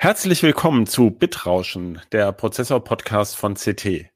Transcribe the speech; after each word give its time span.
Herzlich 0.00 0.44
willkommen 0.44 0.86
zu 0.86 1.10
Bitrauschen, 1.10 2.00
der 2.12 2.30
Prozessor-Podcast 2.30 3.36
von 3.36 3.54
CT. 3.54 4.06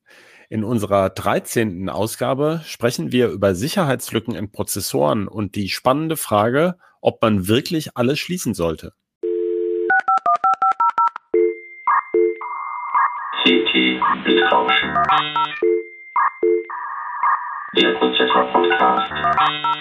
In 0.49 0.63
unserer 0.63 1.11
13. 1.11 1.89
Ausgabe 1.89 2.61
sprechen 2.65 3.11
wir 3.11 3.27
über 3.31 3.57
Sicherheitslücken 3.57 4.37
in 4.37 4.53
Prozessoren 4.53 5.27
und 5.27 5.57
die 5.57 5.69
spannende 5.69 6.17
Frage, 6.17 6.79
ob 7.01 7.21
man 7.21 7.49
wirklich 7.49 7.97
alles 7.97 8.21
schließen 8.21 8.55
sollte. 8.55 8.93
CT 13.43 14.01
Bitrauschen. 14.25 15.72
Der 17.75 17.95
Prozessor-Podcast 17.95 19.13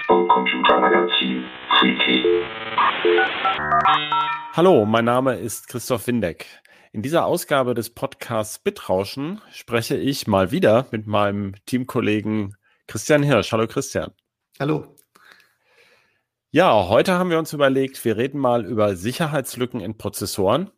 vom 0.07 0.25
Computermagazin 0.29 1.43
CT. 1.77 2.23
Hallo, 4.53 4.85
mein 4.85 5.03
Name 5.03 5.35
ist 5.35 5.67
Christoph 5.67 6.07
Windeck. 6.07 6.45
In 6.93 7.01
dieser 7.01 7.25
Ausgabe 7.25 7.73
des 7.73 7.89
Podcasts 7.89 8.59
Bitrauschen 8.59 9.41
spreche 9.51 9.97
ich 9.97 10.25
mal 10.25 10.51
wieder 10.51 10.87
mit 10.91 11.05
meinem 11.05 11.53
Teamkollegen 11.65 12.55
Christian 12.87 13.23
Hirsch. 13.23 13.51
Hallo 13.51 13.67
Christian. 13.67 14.11
Hallo. 14.57 14.95
Ja, 16.51 16.87
heute 16.87 17.15
haben 17.15 17.29
wir 17.29 17.39
uns 17.39 17.51
überlegt, 17.51 18.05
wir 18.05 18.15
reden 18.15 18.39
mal 18.39 18.65
über 18.65 18.95
Sicherheitslücken 18.95 19.81
in 19.81 19.97
Prozessoren. 19.97 20.71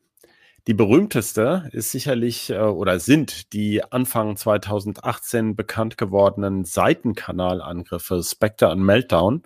Die 0.68 0.74
berühmteste 0.74 1.70
ist 1.74 1.92
sicherlich 1.92 2.50
äh, 2.50 2.60
oder 2.60 3.00
sind 3.00 3.54
die 3.54 3.84
Anfang 3.84 4.38
2018 4.38 5.56
bekannt 5.56 5.98
gewordenen 5.98 6.64
Seitenkanalangriffe 6.64 8.24
Spectre 8.24 8.72
und 8.72 8.82
Meltdown 8.82 9.44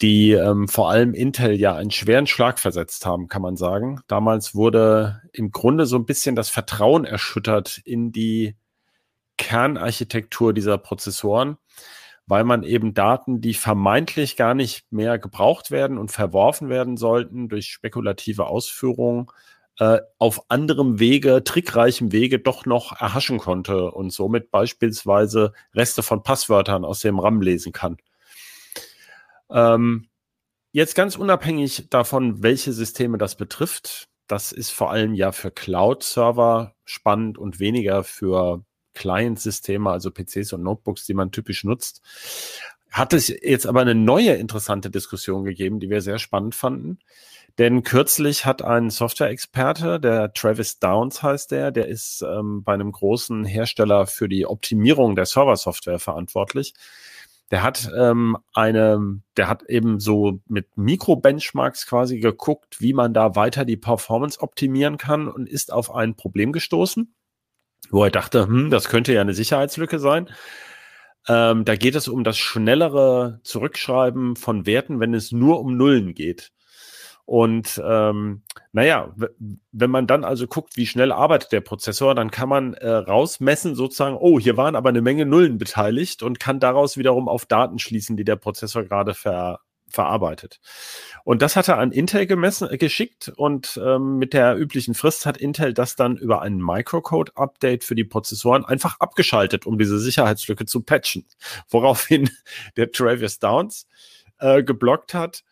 die 0.00 0.32
ähm, 0.32 0.68
vor 0.68 0.90
allem 0.90 1.12
Intel 1.14 1.54
ja 1.54 1.74
einen 1.74 1.90
schweren 1.90 2.26
Schlag 2.26 2.58
versetzt 2.58 3.04
haben, 3.04 3.28
kann 3.28 3.42
man 3.42 3.56
sagen. 3.56 4.00
Damals 4.06 4.54
wurde 4.54 5.22
im 5.32 5.50
Grunde 5.50 5.86
so 5.86 5.96
ein 5.96 6.06
bisschen 6.06 6.36
das 6.36 6.50
Vertrauen 6.50 7.04
erschüttert 7.04 7.80
in 7.84 8.12
die 8.12 8.56
Kernarchitektur 9.38 10.52
dieser 10.52 10.78
Prozessoren, 10.78 11.58
weil 12.26 12.44
man 12.44 12.62
eben 12.62 12.94
Daten, 12.94 13.40
die 13.40 13.54
vermeintlich 13.54 14.36
gar 14.36 14.54
nicht 14.54 14.92
mehr 14.92 15.18
gebraucht 15.18 15.70
werden 15.70 15.98
und 15.98 16.12
verworfen 16.12 16.68
werden 16.68 16.96
sollten 16.96 17.48
durch 17.48 17.66
spekulative 17.68 18.46
Ausführungen, 18.46 19.26
äh, 19.78 20.00
auf 20.18 20.50
anderem 20.50 20.98
Wege, 20.98 21.42
trickreichem 21.44 22.12
Wege 22.12 22.38
doch 22.38 22.66
noch 22.66 23.00
erhaschen 23.00 23.38
konnte 23.38 23.90
und 23.90 24.10
somit 24.10 24.50
beispielsweise 24.50 25.52
Reste 25.74 26.02
von 26.02 26.22
Passwörtern 26.22 26.84
aus 26.84 27.00
dem 27.00 27.18
RAM 27.18 27.40
lesen 27.40 27.72
kann. 27.72 27.96
Ähm, 29.50 30.08
jetzt 30.72 30.94
ganz 30.94 31.16
unabhängig 31.16 31.88
davon, 31.90 32.42
welche 32.42 32.72
Systeme 32.72 33.18
das 33.18 33.36
betrifft, 33.36 34.08
das 34.26 34.52
ist 34.52 34.70
vor 34.70 34.90
allem 34.90 35.14
ja 35.14 35.32
für 35.32 35.50
Cloud-Server 35.50 36.74
spannend 36.84 37.38
und 37.38 37.60
weniger 37.60 38.04
für 38.04 38.64
Client-Systeme, 38.94 39.90
also 39.90 40.10
PCs 40.10 40.52
und 40.52 40.62
Notebooks, 40.62 41.06
die 41.06 41.14
man 41.14 41.32
typisch 41.32 41.64
nutzt. 41.64 42.02
Hat 42.90 43.12
es 43.12 43.28
jetzt 43.28 43.66
aber 43.66 43.80
eine 43.80 43.94
neue 43.94 44.32
interessante 44.34 44.90
Diskussion 44.90 45.44
gegeben, 45.44 45.80
die 45.80 45.90
wir 45.90 46.00
sehr 46.00 46.18
spannend 46.18 46.54
fanden. 46.54 46.98
Denn 47.58 47.82
kürzlich 47.82 48.46
hat 48.46 48.62
ein 48.62 48.88
Software-Experte, 48.88 49.98
der 49.98 50.32
Travis 50.32 50.78
Downs 50.78 51.22
heißt 51.22 51.50
der, 51.50 51.72
der 51.72 51.88
ist 51.88 52.22
ähm, 52.22 52.62
bei 52.62 52.72
einem 52.72 52.92
großen 52.92 53.44
Hersteller 53.44 54.06
für 54.06 54.28
die 54.28 54.46
Optimierung 54.46 55.16
der 55.16 55.26
Server-Software 55.26 55.98
verantwortlich, 55.98 56.74
der 57.50 57.62
hat 57.62 57.90
ähm, 57.96 58.36
eine, 58.52 59.20
der 59.36 59.48
hat 59.48 59.64
eben 59.64 60.00
so 60.00 60.40
mit 60.46 60.76
Mikro-Benchmarks 60.76 61.86
quasi 61.86 62.20
geguckt, 62.20 62.80
wie 62.80 62.92
man 62.92 63.14
da 63.14 63.34
weiter 63.36 63.64
die 63.64 63.78
Performance 63.78 64.40
optimieren 64.40 64.98
kann 64.98 65.28
und 65.28 65.48
ist 65.48 65.72
auf 65.72 65.94
ein 65.94 66.14
Problem 66.14 66.52
gestoßen, 66.52 67.14
wo 67.90 68.04
er 68.04 68.10
dachte, 68.10 68.46
hm, 68.46 68.70
das 68.70 68.88
könnte 68.88 69.14
ja 69.14 69.22
eine 69.22 69.34
Sicherheitslücke 69.34 69.98
sein. 69.98 70.28
Ähm, 71.28 71.64
da 71.64 71.76
geht 71.76 71.94
es 71.94 72.08
um 72.08 72.24
das 72.24 72.38
schnellere 72.38 73.40
Zurückschreiben 73.42 74.36
von 74.36 74.66
Werten, 74.66 75.00
wenn 75.00 75.14
es 75.14 75.30
nur 75.32 75.60
um 75.60 75.76
Nullen 75.76 76.14
geht. 76.14 76.52
Und 77.26 77.78
ähm, 77.84 78.42
naja, 78.72 79.14
wenn 79.70 79.90
man 79.90 80.06
dann 80.06 80.24
also 80.24 80.46
guckt, 80.46 80.78
wie 80.78 80.86
schnell 80.86 81.12
arbeitet 81.12 81.52
der 81.52 81.60
Prozessor, 81.60 82.14
dann 82.14 82.30
kann 82.30 82.48
man 82.48 82.72
äh, 82.72 82.88
rausmessen 82.88 83.74
sozusagen, 83.74 84.16
oh, 84.16 84.40
hier 84.40 84.56
waren 84.56 84.74
aber 84.74 84.88
eine 84.88 85.02
Menge 85.02 85.26
Nullen 85.26 85.58
beteiligt 85.58 86.22
und 86.22 86.40
kann 86.40 86.58
daraus 86.58 86.96
wiederum 86.96 87.28
auf 87.28 87.44
Daten 87.44 87.78
schließen, 87.78 88.16
die 88.16 88.24
der 88.24 88.36
Prozessor 88.36 88.84
gerade 88.84 89.12
ver 89.12 89.60
verarbeitet. 89.90 90.60
Und 91.24 91.42
das 91.42 91.56
hat 91.56 91.68
er 91.68 91.78
an 91.78 91.92
Intel 91.92 92.26
gemessen, 92.26 92.68
äh, 92.70 92.78
geschickt 92.78 93.32
und 93.36 93.80
ähm, 93.82 94.18
mit 94.18 94.32
der 94.32 94.56
üblichen 94.56 94.94
Frist 94.94 95.26
hat 95.26 95.36
Intel 95.36 95.74
das 95.74 95.96
dann 95.96 96.16
über 96.16 96.42
ein 96.42 96.58
Microcode-Update 96.58 97.84
für 97.84 97.94
die 97.94 98.04
Prozessoren 98.04 98.64
einfach 98.64 99.00
abgeschaltet, 99.00 99.66
um 99.66 99.78
diese 99.78 99.98
Sicherheitslücke 99.98 100.66
zu 100.66 100.82
patchen. 100.82 101.26
Woraufhin 101.68 102.30
der 102.76 102.92
Travis 102.92 103.38
Downs 103.38 103.86
äh, 104.38 104.62
geblockt 104.62 105.14
hat 105.14 105.42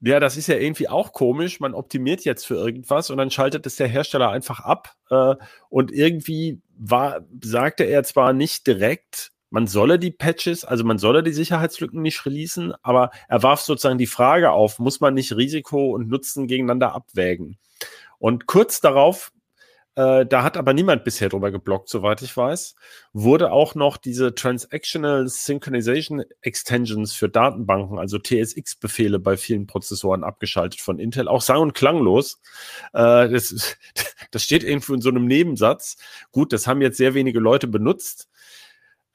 ja, 0.00 0.20
das 0.20 0.36
ist 0.36 0.46
ja 0.46 0.56
irgendwie 0.56 0.88
auch 0.88 1.12
komisch. 1.12 1.60
Man 1.60 1.74
optimiert 1.74 2.24
jetzt 2.24 2.46
für 2.46 2.54
irgendwas 2.54 3.10
und 3.10 3.16
dann 3.16 3.30
schaltet 3.30 3.66
es 3.66 3.76
der 3.76 3.88
Hersteller 3.88 4.30
einfach 4.30 4.60
ab. 4.60 4.94
Äh, 5.10 5.36
und 5.70 5.90
irgendwie 5.90 6.60
war, 6.76 7.20
sagte 7.42 7.84
er 7.84 8.04
zwar 8.04 8.32
nicht 8.32 8.66
direkt, 8.66 9.32
man 9.50 9.66
solle 9.66 9.98
die 9.98 10.10
Patches, 10.10 10.64
also 10.64 10.84
man 10.84 10.98
solle 10.98 11.22
die 11.22 11.32
Sicherheitslücken 11.32 12.02
nicht 12.02 12.24
releasen, 12.26 12.74
aber 12.82 13.10
er 13.28 13.42
warf 13.42 13.60
sozusagen 13.60 13.98
die 13.98 14.06
Frage 14.06 14.50
auf, 14.50 14.78
muss 14.78 15.00
man 15.00 15.14
nicht 15.14 15.36
Risiko 15.36 15.94
und 15.94 16.08
Nutzen 16.08 16.46
gegeneinander 16.46 16.94
abwägen? 16.94 17.58
Und 18.18 18.46
kurz 18.46 18.80
darauf 18.80 19.32
äh, 19.96 20.26
da 20.26 20.42
hat 20.42 20.58
aber 20.58 20.74
niemand 20.74 21.04
bisher 21.04 21.30
drüber 21.30 21.50
geblockt, 21.50 21.88
soweit 21.88 22.20
ich 22.20 22.36
weiß. 22.36 22.76
Wurde 23.14 23.50
auch 23.50 23.74
noch 23.74 23.96
diese 23.96 24.34
Transactional 24.34 25.26
Synchronization 25.26 26.22
Extensions 26.42 27.14
für 27.14 27.30
Datenbanken, 27.30 27.98
also 27.98 28.18
TSX-Befehle 28.18 29.18
bei 29.18 29.38
vielen 29.38 29.66
Prozessoren 29.66 30.22
abgeschaltet 30.22 30.82
von 30.82 30.98
Intel. 30.98 31.28
Auch 31.28 31.40
sang- 31.40 31.62
und 31.62 31.72
klanglos. 31.72 32.42
Äh, 32.92 33.30
das, 33.30 33.78
das 34.30 34.42
steht 34.42 34.64
irgendwo 34.64 34.92
in 34.92 35.00
so 35.00 35.08
einem 35.08 35.24
Nebensatz. 35.24 35.96
Gut, 36.30 36.52
das 36.52 36.66
haben 36.66 36.82
jetzt 36.82 36.98
sehr 36.98 37.14
wenige 37.14 37.40
Leute 37.40 37.66
benutzt. 37.66 38.28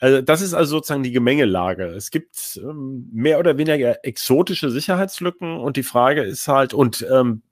Also 0.01 0.19
das 0.21 0.41
ist 0.41 0.55
also 0.55 0.77
sozusagen 0.77 1.03
die 1.03 1.11
Gemengelage. 1.11 1.85
Es 1.85 2.09
gibt 2.09 2.59
ähm, 2.61 3.07
mehr 3.13 3.37
oder 3.37 3.57
weniger 3.59 4.03
exotische 4.03 4.71
Sicherheitslücken 4.71 5.57
und 5.57 5.77
die 5.77 5.83
Frage 5.83 6.23
ist 6.23 6.47
halt, 6.47 6.73
und 6.73 7.05
ähm, 7.09 7.43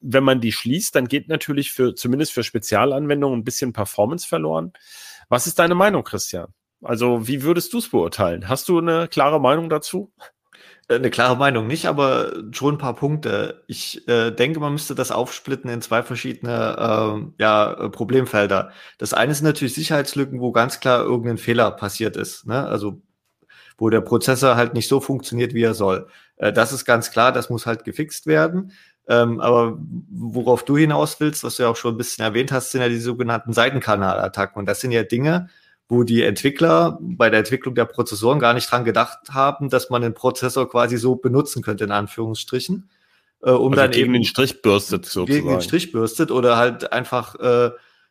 wenn 0.00 0.24
man 0.24 0.40
die 0.40 0.52
schließt, 0.52 0.94
dann 0.94 1.06
geht 1.06 1.28
natürlich 1.28 1.70
für, 1.70 1.94
zumindest 1.94 2.32
für 2.32 2.42
Spezialanwendungen 2.42 3.40
ein 3.40 3.44
bisschen 3.44 3.74
Performance 3.74 4.26
verloren. 4.26 4.72
Was 5.28 5.46
ist 5.46 5.58
deine 5.58 5.74
Meinung, 5.74 6.02
Christian? 6.02 6.54
Also, 6.82 7.28
wie 7.28 7.42
würdest 7.42 7.74
du 7.74 7.78
es 7.78 7.90
beurteilen? 7.90 8.48
Hast 8.48 8.70
du 8.70 8.78
eine 8.78 9.08
klare 9.08 9.38
Meinung 9.38 9.68
dazu? 9.68 10.10
Äh, 10.88 10.96
eine 10.96 11.10
klare 11.10 11.36
Meinung 11.36 11.66
nicht, 11.66 11.86
aber 11.86 12.32
schon 12.52 12.74
ein 12.74 12.78
paar 12.78 12.94
Punkte. 12.96 13.62
Ich 13.66 14.06
äh, 14.08 14.30
denke, 14.30 14.60
man 14.60 14.72
müsste 14.72 14.94
das 14.94 15.10
aufsplitten 15.10 15.70
in 15.70 15.82
zwei 15.82 16.02
verschiedene 16.02 16.76
äh, 17.38 17.42
ja, 17.42 17.72
äh, 17.72 17.90
Problemfelder. 17.90 18.72
Das 18.98 19.14
eine 19.14 19.34
sind 19.34 19.44
natürlich 19.44 19.74
Sicherheitslücken, 19.74 20.40
wo 20.40 20.52
ganz 20.52 20.80
klar 20.80 21.02
irgendein 21.04 21.38
Fehler 21.38 21.70
passiert 21.72 22.16
ist. 22.16 22.46
Ne? 22.46 22.66
Also 22.66 23.00
wo 23.78 23.90
der 23.90 24.00
Prozessor 24.00 24.56
halt 24.56 24.74
nicht 24.74 24.88
so 24.88 25.00
funktioniert, 25.00 25.54
wie 25.54 25.62
er 25.62 25.74
soll. 25.74 26.08
Äh, 26.36 26.52
das 26.52 26.72
ist 26.72 26.84
ganz 26.84 27.10
klar, 27.10 27.32
das 27.32 27.50
muss 27.50 27.66
halt 27.66 27.84
gefixt 27.84 28.26
werden. 28.26 28.72
Ähm, 29.08 29.40
aber 29.40 29.78
worauf 30.10 30.64
du 30.64 30.76
hinaus 30.76 31.18
willst, 31.20 31.44
was 31.44 31.56
du 31.56 31.62
ja 31.62 31.70
auch 31.70 31.76
schon 31.76 31.94
ein 31.94 31.98
bisschen 31.98 32.24
erwähnt 32.24 32.52
hast, 32.52 32.72
sind 32.72 32.82
ja 32.82 32.88
die 32.88 32.98
sogenannten 32.98 33.52
Seitenkanalattacken. 33.52 34.58
Und 34.58 34.66
das 34.66 34.80
sind 34.80 34.90
ja 34.92 35.02
Dinge, 35.02 35.48
wo 35.88 36.02
die 36.02 36.22
Entwickler 36.22 36.98
bei 37.00 37.30
der 37.30 37.40
Entwicklung 37.40 37.74
der 37.74 37.86
Prozessoren 37.86 38.38
gar 38.38 38.52
nicht 38.52 38.70
dran 38.70 38.84
gedacht 38.84 39.30
haben, 39.30 39.70
dass 39.70 39.88
man 39.88 40.02
den 40.02 40.14
Prozessor 40.14 40.68
quasi 40.68 40.98
so 40.98 41.16
benutzen 41.16 41.62
könnte, 41.62 41.84
in 41.84 41.90
Anführungsstrichen. 41.90 42.90
Äh, 43.42 43.50
um 43.50 43.72
also 43.72 43.82
dann 43.82 43.90
gegen 43.92 44.06
eben 44.06 44.12
den 44.14 44.24
Strich 44.24 44.60
bürstet 44.60 45.06
sozusagen. 45.06 45.26
Gegen 45.26 45.48
den 45.48 45.60
Strich 45.62 45.92
bürstet 45.92 46.30
oder 46.30 46.56
halt 46.56 46.92
einfach 46.92 47.34
äh, 47.36 47.70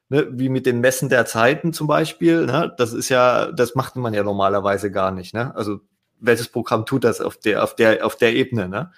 ne, 0.10 0.28
wie 0.32 0.50
mit 0.50 0.66
den 0.66 0.80
Messen 0.80 1.10
der 1.10 1.26
Zeiten 1.26 1.72
zum 1.72 1.88
Beispiel. 1.88 2.46
Ne? 2.46 2.74
Das 2.78 2.94
ist 2.94 3.10
ja, 3.10 3.52
das 3.52 3.76
macht 3.76 3.96
man 3.96 4.14
ja 4.14 4.24
normalerweise 4.24 4.92
gar 4.92 5.12
nicht. 5.12 5.34
Ne? 5.34 5.56
Also 5.56 5.82
welches 6.20 6.48
Programm 6.48 6.86
tut 6.86 7.04
das 7.04 7.22
auf 7.22 7.38
der, 7.38 7.64
auf 7.64 7.76
der, 7.76 8.06
auf 8.06 8.16
der 8.16 8.36
Ebene? 8.36 8.68
Ne? 8.70 8.92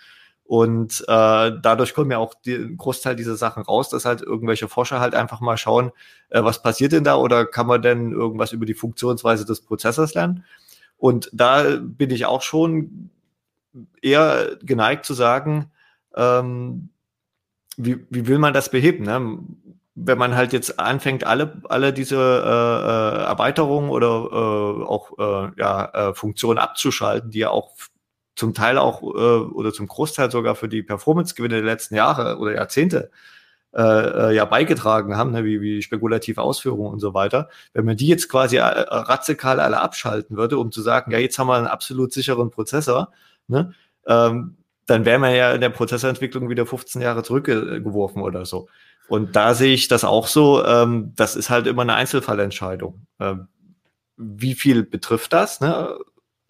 Und 0.50 1.02
äh, 1.02 1.52
dadurch 1.62 1.94
kommen 1.94 2.10
ja 2.10 2.18
auch 2.18 2.34
die, 2.34 2.56
ein 2.56 2.76
Großteil 2.76 3.16
dieser 3.16 3.36
Sachen 3.36 3.62
raus, 3.62 3.90
dass 3.90 4.06
halt 4.06 4.24
irgendwelche 4.24 4.68
Forscher 4.68 5.00
halt 5.00 5.14
einfach 5.14 5.42
mal 5.42 5.58
schauen, 5.58 5.92
äh, 6.30 6.44
was 6.44 6.64
passiert 6.64 6.92
denn 6.92 7.04
da 7.04 7.18
oder 7.18 7.46
kann 7.46 7.68
man 7.68 7.84
denn 7.84 8.14
irgendwas 8.14 8.52
über 8.52 8.66
die 8.66 8.74
Funktionsweise 8.74 9.46
des 9.46 9.62
Prozessors 9.62 10.16
lernen. 10.16 10.44
Und 10.98 11.30
da 11.34 11.78
bin 11.80 12.10
ich 12.10 12.26
auch 12.26 12.42
schon 12.42 13.12
eher 14.02 14.58
geneigt 14.64 15.06
zu 15.06 15.14
sagen, 15.14 15.70
ähm, 16.16 16.90
wie, 17.78 18.08
wie 18.10 18.26
will 18.26 18.40
man 18.40 18.56
das 18.56 18.72
beheben? 18.72 19.04
Ne? 19.06 19.38
Wenn 19.94 20.18
man 20.18 20.36
halt 20.36 20.52
jetzt 20.52 20.80
anfängt, 20.80 21.26
alle, 21.26 21.62
alle 21.70 21.94
diese 21.94 22.16
äh, 22.16 23.20
äh 23.20 23.24
Erweiterungen 23.26 23.92
oder 23.92 24.08
äh, 24.32 24.84
auch 24.84 25.12
äh, 25.20 25.52
ja, 25.60 26.10
äh, 26.10 26.14
Funktionen 26.16 26.58
abzuschalten, 26.58 27.30
die 27.30 27.38
ja 27.38 27.52
auch 27.52 27.70
zum 28.40 28.54
Teil 28.54 28.78
auch 28.78 29.04
äh, 29.04 29.06
oder 29.06 29.74
zum 29.74 29.88
Großteil 29.88 30.32
sogar 30.32 30.56
für 30.56 30.70
die 30.70 30.82
Performance-Gewinne 30.82 31.56
der 31.56 31.66
letzten 31.66 31.96
Jahre 31.96 32.38
oder 32.38 32.56
Jahrzehnte 32.56 33.12
äh, 33.74 33.82
äh, 33.82 34.36
ja 34.36 34.46
beigetragen 34.46 35.16
haben, 35.18 35.32
ne, 35.32 35.44
wie, 35.46 35.62
wie 35.62 35.82
spekulative 35.82 36.42
Ausführungen 36.42 36.92
und 36.92 37.00
so 37.00 37.14
weiter. 37.14 37.50
Wenn 37.74 37.86
man 37.86 37.98
die 37.98 38.08
jetzt 38.08 38.30
quasi 38.30 38.58
äh, 38.58 38.62
radikal 38.62 39.60
alle 39.60 39.82
abschalten 39.82 40.38
würde, 40.38 40.58
um 40.58 40.72
zu 40.72 40.82
sagen, 40.82 41.12
ja, 41.12 41.20
jetzt 41.20 41.38
haben 41.38 41.48
wir 41.48 41.56
einen 41.56 41.68
absolut 41.68 42.14
sicheren 42.14 42.50
Prozessor, 42.50 43.12
ne, 43.48 43.74
ähm, 44.08 44.56
dann 44.88 45.06
wäre 45.06 45.20
man 45.20 45.36
ja 45.36 45.52
in 45.54 45.62
der 45.62 45.70
Prozessorentwicklung 45.70 46.50
wieder 46.50 46.66
15 46.66 47.02
Jahre 47.02 47.22
zurückgeworfen 47.22 48.24
oder 48.24 48.46
so. 48.46 48.70
Und 49.08 49.36
da 49.36 49.54
sehe 49.54 49.74
ich 49.74 49.88
das 49.88 50.04
auch 50.04 50.28
so, 50.28 50.66
ähm, 50.66 51.14
das 51.16 51.36
ist 51.36 51.50
halt 51.50 51.68
immer 51.68 51.84
eine 51.84 51.96
Einzelfallentscheidung. 51.96 53.06
Ähm, 53.20 53.50
wie 54.18 54.56
viel 54.56 54.84
betrifft 54.84 55.34
das 55.34 55.62
ne, 55.62 55.96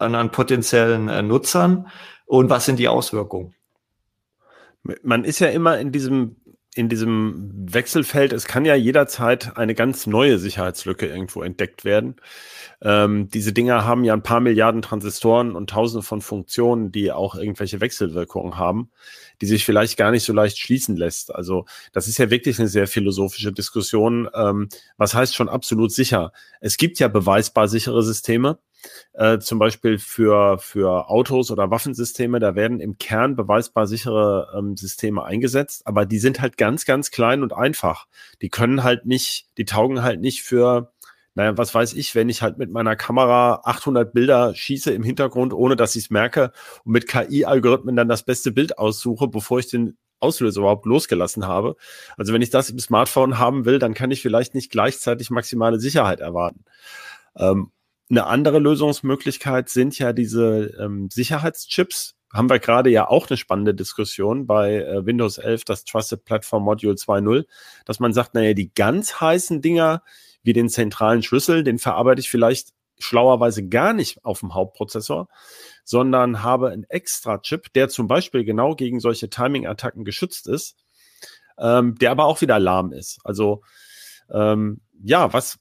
an, 0.00 0.14
an 0.14 0.30
potenziellen 0.30 1.08
äh, 1.08 1.22
Nutzern 1.22 1.88
und 2.26 2.50
was 2.50 2.64
sind 2.64 2.78
die 2.78 2.88
Auswirkungen? 2.88 3.54
Man 5.02 5.24
ist 5.24 5.40
ja 5.40 5.48
immer 5.48 5.78
in 5.78 5.92
diesem 5.92 6.36
in 6.76 6.88
diesem 6.88 7.50
Wechselfeld, 7.68 8.32
es 8.32 8.46
kann 8.46 8.64
ja 8.64 8.76
jederzeit 8.76 9.56
eine 9.56 9.74
ganz 9.74 10.06
neue 10.06 10.38
Sicherheitslücke 10.38 11.06
irgendwo 11.06 11.42
entdeckt 11.42 11.84
werden. 11.84 12.16
Ähm, 12.80 13.28
diese 13.28 13.52
Dinger 13.52 13.84
haben 13.84 14.04
ja 14.04 14.12
ein 14.12 14.22
paar 14.22 14.38
Milliarden 14.38 14.80
Transistoren 14.80 15.56
und 15.56 15.70
tausende 15.70 16.04
von 16.04 16.20
Funktionen, 16.20 16.92
die 16.92 17.10
auch 17.10 17.34
irgendwelche 17.34 17.80
Wechselwirkungen 17.80 18.56
haben, 18.56 18.90
die 19.40 19.46
sich 19.46 19.64
vielleicht 19.64 19.96
gar 19.96 20.12
nicht 20.12 20.22
so 20.22 20.32
leicht 20.32 20.58
schließen 20.58 20.96
lässt. 20.96 21.34
Also 21.34 21.66
das 21.92 22.06
ist 22.06 22.18
ja 22.18 22.30
wirklich 22.30 22.60
eine 22.60 22.68
sehr 22.68 22.86
philosophische 22.86 23.52
Diskussion. 23.52 24.28
Ähm, 24.32 24.68
was 24.96 25.12
heißt 25.12 25.34
schon 25.34 25.48
absolut 25.48 25.90
sicher? 25.90 26.32
Es 26.60 26.76
gibt 26.76 27.00
ja 27.00 27.08
beweisbar 27.08 27.66
sichere 27.66 28.04
Systeme 28.04 28.58
äh, 29.12 29.38
zum 29.38 29.58
Beispiel 29.58 29.98
für, 29.98 30.58
für 30.58 31.08
Autos 31.10 31.50
oder 31.50 31.70
Waffensysteme, 31.70 32.38
da 32.38 32.54
werden 32.54 32.80
im 32.80 32.98
Kern 32.98 33.36
beweisbar 33.36 33.86
sichere 33.86 34.52
ähm, 34.56 34.76
Systeme 34.76 35.24
eingesetzt, 35.24 35.86
aber 35.86 36.06
die 36.06 36.18
sind 36.18 36.40
halt 36.40 36.56
ganz, 36.56 36.84
ganz 36.84 37.10
klein 37.10 37.42
und 37.42 37.52
einfach. 37.52 38.06
Die 38.42 38.48
können 38.48 38.82
halt 38.82 39.06
nicht, 39.06 39.46
die 39.58 39.64
taugen 39.64 40.02
halt 40.02 40.20
nicht 40.20 40.42
für, 40.42 40.92
naja, 41.34 41.56
was 41.56 41.74
weiß 41.74 41.94
ich, 41.94 42.14
wenn 42.14 42.28
ich 42.28 42.42
halt 42.42 42.58
mit 42.58 42.70
meiner 42.70 42.96
Kamera 42.96 43.62
800 43.64 44.12
Bilder 44.12 44.54
schieße 44.54 44.92
im 44.92 45.02
Hintergrund, 45.02 45.52
ohne 45.52 45.76
dass 45.76 45.96
ich 45.96 46.04
es 46.04 46.10
merke 46.10 46.52
und 46.84 46.92
mit 46.92 47.06
KI-Algorithmen 47.06 47.96
dann 47.96 48.08
das 48.08 48.24
beste 48.24 48.52
Bild 48.52 48.78
aussuche, 48.78 49.28
bevor 49.28 49.58
ich 49.58 49.68
den 49.68 49.96
Auslöser 50.20 50.60
überhaupt 50.60 50.86
losgelassen 50.86 51.46
habe. 51.46 51.76
Also 52.16 52.32
wenn 52.32 52.42
ich 52.42 52.50
das 52.50 52.70
im 52.70 52.78
Smartphone 52.78 53.38
haben 53.38 53.64
will, 53.64 53.78
dann 53.78 53.94
kann 53.94 54.10
ich 54.10 54.22
vielleicht 54.22 54.54
nicht 54.54 54.70
gleichzeitig 54.70 55.30
maximale 55.30 55.80
Sicherheit 55.80 56.20
erwarten. 56.20 56.64
Ähm, 57.36 57.70
eine 58.10 58.26
andere 58.26 58.58
Lösungsmöglichkeit 58.58 59.68
sind 59.68 59.98
ja 59.98 60.12
diese 60.12 60.74
ähm, 60.80 61.08
Sicherheitschips. 61.10 62.16
Haben 62.32 62.50
wir 62.50 62.58
gerade 62.58 62.90
ja 62.90 63.08
auch 63.08 63.28
eine 63.28 63.36
spannende 63.36 63.74
Diskussion 63.74 64.46
bei 64.46 64.76
äh, 64.76 65.06
Windows 65.06 65.38
11, 65.38 65.64
das 65.64 65.84
Trusted 65.84 66.24
Platform 66.24 66.64
Module 66.64 66.94
2.0, 66.94 67.46
dass 67.84 68.00
man 68.00 68.12
sagt, 68.12 68.34
naja, 68.34 68.54
die 68.54 68.72
ganz 68.74 69.20
heißen 69.20 69.62
Dinger 69.62 70.02
wie 70.42 70.52
den 70.52 70.68
zentralen 70.68 71.22
Schlüssel, 71.22 71.64
den 71.64 71.78
verarbeite 71.78 72.20
ich 72.20 72.30
vielleicht 72.30 72.70
schlauerweise 72.98 73.66
gar 73.68 73.92
nicht 73.92 74.24
auf 74.24 74.40
dem 74.40 74.54
Hauptprozessor, 74.54 75.28
sondern 75.84 76.42
habe 76.42 76.70
einen 76.70 76.84
extra 76.84 77.38
Chip, 77.38 77.72
der 77.72 77.88
zum 77.88 78.08
Beispiel 78.08 78.44
genau 78.44 78.74
gegen 78.74 79.00
solche 79.00 79.30
Timing-Attacken 79.30 80.04
geschützt 80.04 80.46
ist, 80.46 80.76
ähm, 81.58 81.96
der 81.96 82.10
aber 82.10 82.24
auch 82.26 82.40
wieder 82.40 82.58
lahm 82.58 82.92
ist. 82.92 83.20
Also 83.24 83.62
ähm, 84.30 84.80
ja, 85.02 85.32
was 85.32 85.58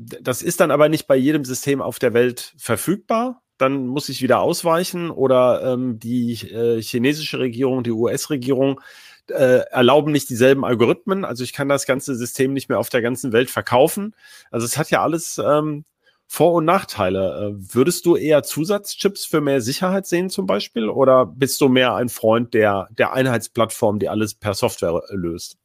das 0.00 0.40
ist 0.40 0.60
dann 0.60 0.70
aber 0.70 0.88
nicht 0.88 1.06
bei 1.06 1.16
jedem 1.16 1.44
System 1.44 1.82
auf 1.82 1.98
der 1.98 2.14
Welt 2.14 2.54
verfügbar. 2.56 3.42
Dann 3.58 3.86
muss 3.86 4.08
ich 4.08 4.22
wieder 4.22 4.40
ausweichen 4.40 5.10
oder 5.10 5.62
ähm, 5.62 5.98
die 5.98 6.32
äh, 6.50 6.80
chinesische 6.80 7.38
Regierung, 7.38 7.82
die 7.82 7.90
US-Regierung 7.90 8.80
äh, 9.28 9.60
erlauben 9.70 10.12
nicht 10.12 10.30
dieselben 10.30 10.64
Algorithmen. 10.64 11.26
Also 11.26 11.44
ich 11.44 11.52
kann 11.52 11.68
das 11.68 11.84
ganze 11.84 12.14
System 12.14 12.54
nicht 12.54 12.70
mehr 12.70 12.78
auf 12.78 12.88
der 12.88 13.02
ganzen 13.02 13.32
Welt 13.32 13.50
verkaufen. 13.50 14.14
Also 14.50 14.64
es 14.64 14.78
hat 14.78 14.90
ja 14.90 15.02
alles 15.02 15.38
ähm, 15.38 15.84
Vor- 16.26 16.54
und 16.54 16.64
Nachteile. 16.64 17.52
Äh, 17.58 17.74
würdest 17.74 18.06
du 18.06 18.16
eher 18.16 18.42
Zusatzchips 18.42 19.26
für 19.26 19.42
mehr 19.42 19.60
Sicherheit 19.60 20.06
sehen 20.06 20.30
zum 20.30 20.46
Beispiel 20.46 20.88
oder 20.88 21.26
bist 21.26 21.60
du 21.60 21.68
mehr 21.68 21.94
ein 21.94 22.08
Freund 22.08 22.54
der, 22.54 22.88
der 22.90 23.12
Einheitsplattform, 23.12 23.98
die 23.98 24.08
alles 24.08 24.34
per 24.34 24.54
Software 24.54 25.02
löst? 25.10 25.59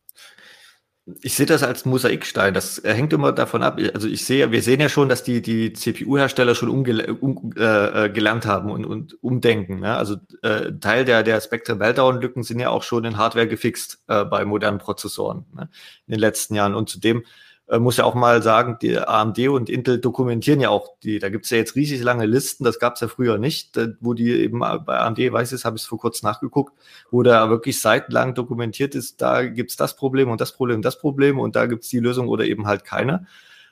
Ich 1.22 1.36
sehe 1.36 1.46
das 1.46 1.62
als 1.62 1.86
Mosaikstein. 1.86 2.56
Das 2.56 2.82
hängt 2.84 3.14
immer 3.14 3.32
davon 3.32 3.62
ab. 3.62 3.80
Also 3.94 4.08
ich 4.08 4.26
sehe, 4.26 4.52
wir 4.52 4.64
sehen 4.64 4.82
ja 4.82 4.90
schon, 4.90 5.08
dass 5.08 5.24
die, 5.24 5.40
die 5.40 5.72
CPU-Hersteller 5.72 6.56
schon 6.56 6.70
umgelernt 6.70 7.22
um, 7.22 7.54
äh, 7.56 8.08
äh 8.08 8.42
haben 8.46 8.72
und, 8.72 8.86
und 8.86 9.24
umdenken. 9.24 9.82
Ne? 9.82 9.96
Also 9.96 10.16
äh, 10.42 10.72
Teil 10.80 11.06
der, 11.06 11.22
der 11.22 11.40
Spectrum 11.42 11.78
Meltdown-Lücken 11.78 12.42
sind 12.42 12.60
ja 12.60 12.70
auch 12.70 12.82
schon 12.82 13.06
in 13.06 13.18
Hardware 13.18 13.48
gefixt 13.48 14.00
äh, 14.08 14.26
bei 14.26 14.46
modernen 14.46 14.80
Prozessoren 14.80 15.46
ne? 15.54 15.70
in 16.08 16.14
den 16.14 16.20
letzten 16.20 16.56
Jahren. 16.56 16.74
Und 16.74 16.90
zudem 16.90 17.24
äh, 17.68 17.80
muss 17.80 17.98
ja 17.98 18.04
auch 18.04 18.16
mal 18.16 18.44
sagen, 18.44 18.78
die 18.82 18.98
AMD 18.98 19.40
und 19.50 19.70
Intel 19.70 20.00
dokumentieren 20.00 20.60
ja 20.60 20.70
auch 20.70 20.98
die, 21.04 21.20
da 21.20 21.30
gibt's 21.30 21.50
ja 21.50 21.58
jetzt 21.58 21.76
riesig 21.76 22.02
lange 22.02 22.26
Listen, 22.26 22.64
das 22.64 22.80
gab's 22.80 23.02
ja 23.02 23.08
früher 23.08 23.38
nicht, 23.38 23.80
wo 24.00 24.14
die 24.14 24.32
eben 24.32 24.60
bei 24.60 25.00
AMD, 25.00 25.18
weiß 25.18 25.52
ich, 25.52 25.66
habe 25.66 25.78
ich 25.78 25.86
vor 25.86 25.98
kurz 25.98 26.22
nachgeguckt, 26.22 26.74
wo 27.12 27.24
da 27.24 27.50
wirklich 27.50 27.80
seitenlang 27.80 28.36
dokumentiert 28.36 28.94
ist, 28.96 29.22
da 29.22 29.44
gibt's 29.46 29.76
das 29.76 29.96
Problem 29.96 30.30
und 30.30 30.42
das 30.42 30.52
Problem 30.52 30.78
und 30.78 30.86
das 30.86 31.00
Problem 31.00 31.40
und 31.40 31.56
da 31.56 31.66
gibt's 31.66 31.90
die 31.90 32.00
Lösung 32.00 32.28
oder 32.28 32.46
eben 32.46 32.68
halt 32.68 32.86
keine. 32.86 33.26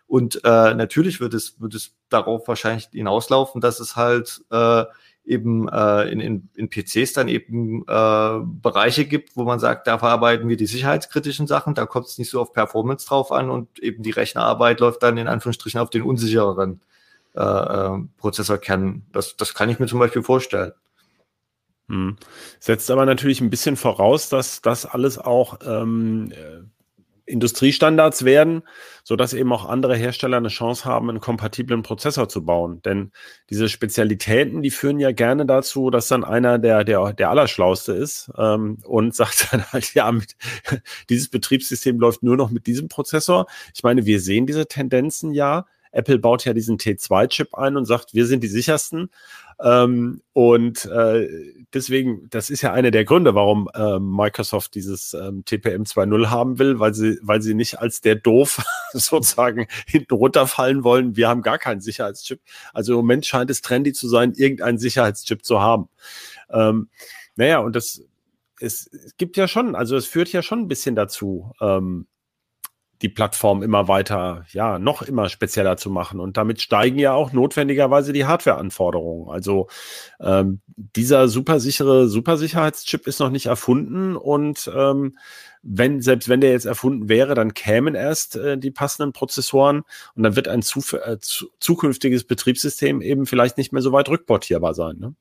Und 0.08 0.44
äh, 0.44 0.74
natürlich 0.74 1.22
wird 1.22 1.34
es, 1.34 1.60
wird 1.60 1.74
es 1.76 1.96
darauf 2.10 2.48
wahrscheinlich 2.48 2.90
hinauslaufen, 2.92 3.62
dass 3.62 3.80
es 3.80 3.96
halt 3.96 4.44
äh, 4.52 4.84
eben 5.26 5.70
äh, 5.70 6.04
in, 6.10 6.20
in, 6.20 6.50
in 6.56 6.70
PCs 6.70 7.14
dann 7.14 7.28
eben 7.28 7.84
äh, 7.88 8.40
Bereiche 8.44 9.06
gibt, 9.06 9.36
wo 9.36 9.44
man 9.44 9.60
sagt, 9.60 9.88
da 9.88 9.98
verarbeiten 9.98 10.50
wir 10.50 10.58
die 10.58 10.66
sicherheitskritischen 10.66 11.48
Sachen, 11.48 11.76
da 11.76 11.86
kommt 11.86 12.08
es 12.08 12.18
nicht 12.18 12.30
so 12.30 12.42
auf 12.42 12.54
Performance 12.54 13.08
drauf 13.08 13.32
an 13.32 13.50
und 13.50 13.80
eben 13.80 14.04
die 14.04 14.12
Rechnerarbeit 14.12 14.80
läuft 14.80 15.04
dann 15.04 15.18
in 15.18 15.28
Anführungsstrichen 15.28 15.80
auf 15.80 15.90
den 15.90 16.04
unsichereren 16.04 16.82
äh, 17.36 17.42
äh, 17.42 18.00
Prozessorkern. 18.18 19.04
Das, 19.12 19.38
das 19.38 19.54
kann 19.54 19.70
ich 19.70 19.80
mir 19.80 19.88
zum 19.88 20.00
Beispiel 20.00 20.24
vorstellen. 20.24 20.74
Hm. 21.90 22.18
Setzt 22.60 22.92
aber 22.92 23.06
natürlich 23.06 23.42
ein 23.42 23.50
bisschen 23.50 23.76
voraus, 23.76 24.30
dass 24.30 24.62
das 24.62 24.86
alles 24.86 25.18
auch 25.18 25.60
ähm, 25.66 26.32
äh, 26.32 26.64
Industriestandards 27.26 28.26
werden, 28.26 28.64
so 29.04 29.16
dass 29.16 29.34
eben 29.34 29.52
auch 29.54 29.66
andere 29.66 29.96
Hersteller 29.96 30.38
eine 30.38 30.50
Chance 30.50 30.86
haben, 30.86 31.10
einen 31.10 31.20
kompatiblen 31.20 31.82
Prozessor 31.82 32.28
zu 32.28 32.46
bauen. 32.46 32.82
Denn 32.82 33.12
diese 33.50 33.70
Spezialitäten, 33.70 34.62
die 34.62 34.72
führen 34.72 35.00
ja 35.00 35.12
gerne 35.12 35.46
dazu, 35.46 35.90
dass 35.90 36.08
dann 36.08 36.24
einer 36.24 36.60
der 36.60 36.84
der 36.84 37.14
der 37.14 37.30
allerschlauste 37.30 37.94
ist 37.94 38.32
ähm, 38.38 38.80
und 38.84 39.16
sagt 39.16 39.54
dann 39.54 39.64
halt 39.72 39.94
ja, 39.94 40.12
mit, 40.12 40.36
dieses 41.10 41.30
Betriebssystem 41.30 42.00
läuft 42.00 42.24
nur 42.24 42.38
noch 42.38 42.50
mit 42.50 42.68
diesem 42.68 42.88
Prozessor. 42.88 43.46
Ich 43.74 43.84
meine, 43.84 44.06
wir 44.06 44.20
sehen 44.20 44.46
diese 44.46 44.68
Tendenzen 44.68 45.32
ja. 45.34 45.66
Apple 45.94 46.20
baut 46.20 46.44
ja 46.44 46.54
diesen 46.54 46.78
T2-Chip 46.78 47.54
ein 47.56 47.78
und 47.78 47.86
sagt, 47.86 48.14
wir 48.14 48.26
sind 48.26 48.44
die 48.44 48.48
sichersten. 48.48 49.10
Ähm, 49.62 50.22
und 50.34 50.86
äh, 50.86 51.28
deswegen, 51.74 52.28
das 52.30 52.50
ist 52.50 52.62
ja 52.62 52.74
einer 52.74 52.92
der 52.92 53.06
Gründe, 53.06 53.36
warum 53.36 53.70
äh, 53.74 54.00
Microsoft 54.00 54.76
dieses 54.76 55.14
ähm, 55.14 55.46
TPM 55.46 55.84
2.0 55.84 56.30
haben 56.30 56.60
will, 56.60 56.80
weil 56.80 56.94
sie, 56.94 57.20
weil 57.22 57.42
sie 57.42 57.54
nicht 57.54 57.80
als 57.80 58.02
der 58.02 58.16
Doof 58.16 58.64
sozusagen 58.94 59.68
hinten 59.88 60.16
runterfallen 60.16 60.84
wollen. 60.84 61.16
Wir 61.16 61.30
haben 61.30 61.44
gar 61.44 61.60
keinen 61.60 61.82
Sicherheitschip. 61.82 62.42
Also 62.74 62.94
im 62.94 62.98
Moment 62.98 63.26
scheint 63.26 63.50
es 63.50 63.62
trendy 63.62 63.94
zu 63.94 64.10
sein, 64.10 64.34
irgendeinen 64.36 64.80
Sicherheitschip 64.80 65.46
zu 65.46 65.62
haben. 65.62 65.88
Ähm, 66.50 66.90
naja, 67.36 67.60
und 67.60 67.76
das 67.76 68.04
es, 68.60 68.88
es 68.88 69.18
gibt 69.18 69.38
ja 69.38 69.48
schon, 69.48 69.76
also 69.76 69.96
es 69.96 70.06
führt 70.06 70.32
ja 70.32 70.42
schon 70.42 70.60
ein 70.60 70.68
bisschen 70.68 70.96
dazu, 70.96 71.52
ähm, 71.62 72.08
die 73.04 73.10
Plattform 73.10 73.62
immer 73.62 73.90
weiter, 73.90 74.46
ja, 74.54 74.80
noch 74.80 75.02
immer 75.02 75.28
spezieller 75.28 75.76
zu 75.76 75.90
machen. 75.90 76.22
Und 76.22 76.38
damit 76.38 76.62
steigen 76.62 76.98
ja 76.98 77.14
auch 77.14 77.34
notwendigerweise 77.34 78.14
die 78.14 78.26
Hardware-Anforderungen. 78.26 79.30
Also 79.30 79.68
ähm, 80.22 80.62
dieser 80.76 81.28
supersichere 81.28 82.08
Supersicherheitschip 82.08 83.06
ist 83.06 83.20
noch 83.20 83.30
nicht 83.30 83.48
erfunden 83.48 84.16
und 84.16 84.72
ähm, 84.74 85.18
wenn, 85.64 86.02
selbst 86.02 86.30
wenn 86.30 86.42
der 86.42 86.52
jetzt 86.52 86.66
erfunden 86.66 87.10
wäre, 87.10 87.36
dann 87.36 87.54
kämen 87.54 87.96
erst 87.96 88.38
äh, 88.38 88.58
die 88.58 88.72
passenden 88.72 89.14
Prozessoren 89.14 89.84
und 90.16 90.24
dann 90.24 90.36
wird 90.36 90.48
ein 90.48 90.60
äh, 90.60 91.20
zu, 91.20 91.48
zukünftiges 91.60 92.24
Betriebssystem 92.24 93.02
eben 93.02 93.26
vielleicht 93.26 93.58
nicht 93.58 93.74
mehr 93.74 93.82
so 93.82 93.92
weit 93.92 94.10
rückportierbar 94.10 94.74
sein. 94.74 94.98
Ne? 94.98 95.16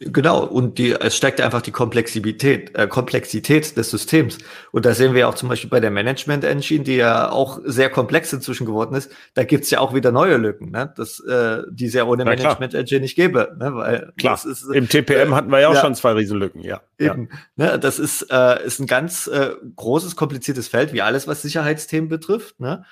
Genau, 0.00 0.44
und 0.44 0.78
die, 0.78 0.92
es 0.92 1.16
steckt 1.16 1.40
einfach 1.40 1.62
die 1.62 1.70
Komplexität, 1.70 2.76
äh, 2.76 2.86
Komplexität 2.86 3.76
des 3.76 3.90
Systems. 3.90 4.38
Und 4.72 4.84
da 4.84 4.94
sehen 4.94 5.14
wir 5.14 5.28
auch 5.28 5.34
zum 5.34 5.48
Beispiel 5.48 5.70
bei 5.70 5.80
der 5.80 5.90
Management 5.90 6.44
Engine, 6.44 6.84
die 6.84 6.96
ja 6.96 7.30
auch 7.30 7.60
sehr 7.64 7.90
komplex 7.90 8.32
inzwischen 8.32 8.66
geworden 8.66 8.94
ist, 8.94 9.10
da 9.34 9.44
gibt's 9.44 9.70
ja 9.70 9.80
auch 9.80 9.94
wieder 9.94 10.12
neue 10.12 10.36
Lücken, 10.36 10.70
ne? 10.70 10.92
das, 10.96 11.20
äh, 11.20 11.62
die 11.70 11.86
es 11.86 11.94
ja 11.94 12.04
ohne 12.04 12.24
Na, 12.24 12.30
Management 12.30 12.74
Engine 12.74 13.00
nicht 13.00 13.16
gäbe. 13.16 13.56
Ne? 13.58 13.74
Weil 13.74 14.12
klar, 14.18 14.34
das 14.34 14.44
ist, 14.44 14.64
im 14.64 14.88
TPM 14.88 15.32
äh, 15.32 15.34
hatten 15.34 15.50
wir 15.50 15.60
ja 15.60 15.68
auch 15.68 15.74
ja, 15.74 15.80
schon 15.80 15.94
zwei 15.94 16.12
Riesenlücken, 16.12 16.62
ja. 16.62 16.80
Eben. 16.98 17.28
Ja. 17.56 17.72
Ne? 17.72 17.78
Das 17.78 17.98
ist, 17.98 18.26
äh, 18.30 18.64
ist 18.64 18.80
ein 18.80 18.86
ganz 18.86 19.26
äh, 19.26 19.50
großes, 19.76 20.16
kompliziertes 20.16 20.68
Feld, 20.68 20.92
wie 20.92 21.02
alles, 21.02 21.26
was 21.26 21.42
Sicherheitsthemen 21.42 22.08
betrifft. 22.08 22.60
Ne? 22.60 22.84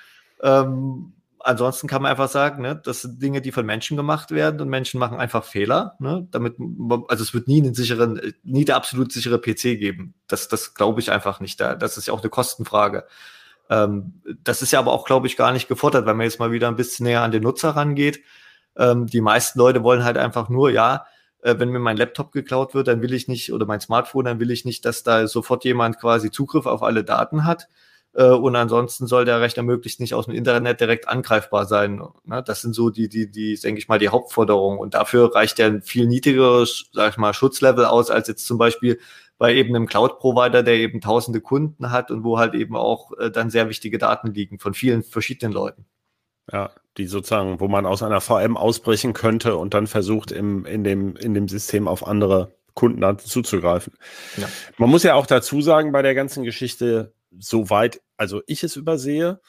Ähm, 0.42 1.12
ansonsten 1.49 1.88
kann 1.88 2.02
man 2.02 2.11
einfach 2.11 2.28
sagen, 2.28 2.62
ne, 2.62 2.81
das 2.85 3.02
sind 3.02 3.23
Dinge, 3.23 3.40
die 3.40 3.52
von 3.52 3.64
Menschen 3.64 3.97
gemacht 3.97 4.31
werden 4.31 4.61
und 4.61 4.69
Menschen 4.69 5.00
machen 5.00 5.19
einfach 5.19 5.45
Fehler. 5.45 5.97
Ne, 5.99 6.28
damit, 6.31 6.57
also 7.09 7.25
es 7.25 7.33
wird 7.33 7.49
nie 7.49 7.62
einen 7.62 7.75
sicheren, 7.75 8.21
nie 8.45 8.64
der 8.64 8.76
absolut 8.76 9.12
sichere 9.12 9.40
PC 9.40 9.78
geben. 9.78 10.14
Das, 10.28 10.49
das 10.49 10.75
glaube 10.75 11.00
ich 11.00 11.11
einfach 11.11 11.40
nicht. 11.40 11.59
Da, 11.61 11.75
das 11.75 11.97
ist 11.97 12.07
ja 12.07 12.14
auch 12.14 12.21
eine 12.21 12.31
Kostenfrage. 12.31 13.07
Ähm, 13.71 14.21
das 14.45 14.62
ist 14.62 14.73
ja 14.73 14.78
aber 14.78 14.93
auch, 14.93 15.07
glaube 15.07 15.26
ich, 15.26 15.37
gar 15.37 15.52
nicht 15.52 15.69
gefordert, 15.69 16.07
wenn 16.07 16.17
man 16.17 16.25
jetzt 16.25 16.38
mal 16.38 16.52
wieder 16.52 16.69
ein 16.69 16.76
bisschen 16.76 17.05
näher 17.05 17.23
an 17.23 17.33
den 17.33 17.43
Nutzer 17.43 17.71
rangeht. 17.71 18.21
Ähm, 18.76 19.07
die 19.07 19.21
meisten 19.21 19.59
Leute 19.59 19.83
wollen 19.83 20.05
halt 20.05 20.19
einfach 20.19 20.50
nur, 20.50 20.71
ja, 20.71 21.07
äh, 21.43 21.55
wenn 21.59 21.71
mir 21.71 21.78
mein 21.78 21.97
Laptop 21.97 22.33
geklaut 22.33 22.75
wird, 22.75 22.88
dann 22.88 23.00
will 23.02 23.14
ich 23.14 23.26
nicht, 23.26 23.52
oder 23.52 23.67
mein 23.67 23.81
Smartphone, 23.81 24.26
dann 24.26 24.40
will 24.40 24.50
ich 24.50 24.64
nicht, 24.64 24.85
dass 24.85 25.02
da 25.02 25.26
sofort 25.26 25.64
jemand 25.64 25.99
quasi 25.99 26.31
Zugriff 26.31 26.67
auf 26.67 26.83
alle 26.83 27.05
Daten 27.05 27.45
hat. 27.45 27.69
Äh, 28.15 28.31
und 28.31 28.57
ansonsten 28.57 29.07
soll 29.07 29.25
der 29.25 29.41
Rechner 29.41 29.62
möglichst 29.62 30.00
nicht 30.00 30.15
aus 30.15 30.27
dem 30.27 30.35
Internet 30.35 30.81
direkt 30.81 31.09
angreifbar 31.09 31.67
sein. 31.67 32.03
Ne? 32.25 32.43
Das 32.43 32.62
sind 32.62 32.75
so 32.75 32.91
die, 32.91 33.09
die, 33.09 33.31
die, 33.31 33.57
denke 33.57 33.79
ich 33.79 33.88
mal, 33.88 33.99
die 33.99 34.09
Hauptforderungen. 34.09 34.79
Und 34.79 34.95
dafür 34.95 35.35
reicht 35.35 35.59
ja 35.59 35.67
ein 35.67 35.83
viel 35.83 36.07
niedrigeres, 36.07 36.91
sag 36.93 37.12
ich 37.12 37.17
mal, 37.19 37.35
Schutzlevel 37.35 37.85
aus, 37.85 38.11
als 38.11 38.29
jetzt 38.29 38.47
zum 38.47 38.59
Beispiel 38.59 38.99
bei 39.38 39.55
eben 39.55 39.75
einem 39.75 39.87
Cloud-Provider, 39.87 40.62
der 40.62 40.75
eben 40.75 41.00
tausende 41.00 41.41
Kunden 41.41 41.93
hat 41.93 42.11
und 42.11 42.25
wo 42.25 42.38
halt 42.38 42.55
eben 42.55 42.77
auch 42.77 43.12
äh, 43.19 43.31
dann 43.31 43.50
sehr 43.50 43.69
wichtige 43.69 43.99
Daten 43.99 44.35
liegen 44.35 44.59
von 44.59 44.75
vielen 44.75 45.03
verschiedenen 45.03 45.53
Leuten. 45.53 45.87
Ja, 46.50 46.71
die 46.97 47.07
sozusagen, 47.07 47.61
wo 47.61 47.69
man 47.69 47.87
aus 47.87 48.03
einer 48.03 48.21
VM 48.21 48.57
ausbrechen 48.57 49.12
könnte 49.12 49.57
und 49.57 49.75
dann 49.75 49.87
versucht, 49.87 50.33
im, 50.33 50.65
in, 50.65 50.83
dem, 50.83 51.15
in 51.17 51.35
dem 51.35 51.47
System 51.47 51.87
auf 51.87 52.07
andere 52.07 52.53
Kunden 52.75 53.19
zuzugreifen. 53.19 53.93
Ja. 54.37 54.49
Man 54.77 54.88
muss 54.88 55.03
ja 55.03 55.15
auch 55.15 55.27
dazu 55.27 55.61
sagen, 55.61 55.93
bei 55.93 56.03
der 56.03 56.15
ganzen 56.15 56.45
Geschichte, 56.45 57.12
soweit, 57.37 58.00
also 58.16 58.42
ich 58.47 58.62
es 58.64 58.76
übersehe, 58.76 59.40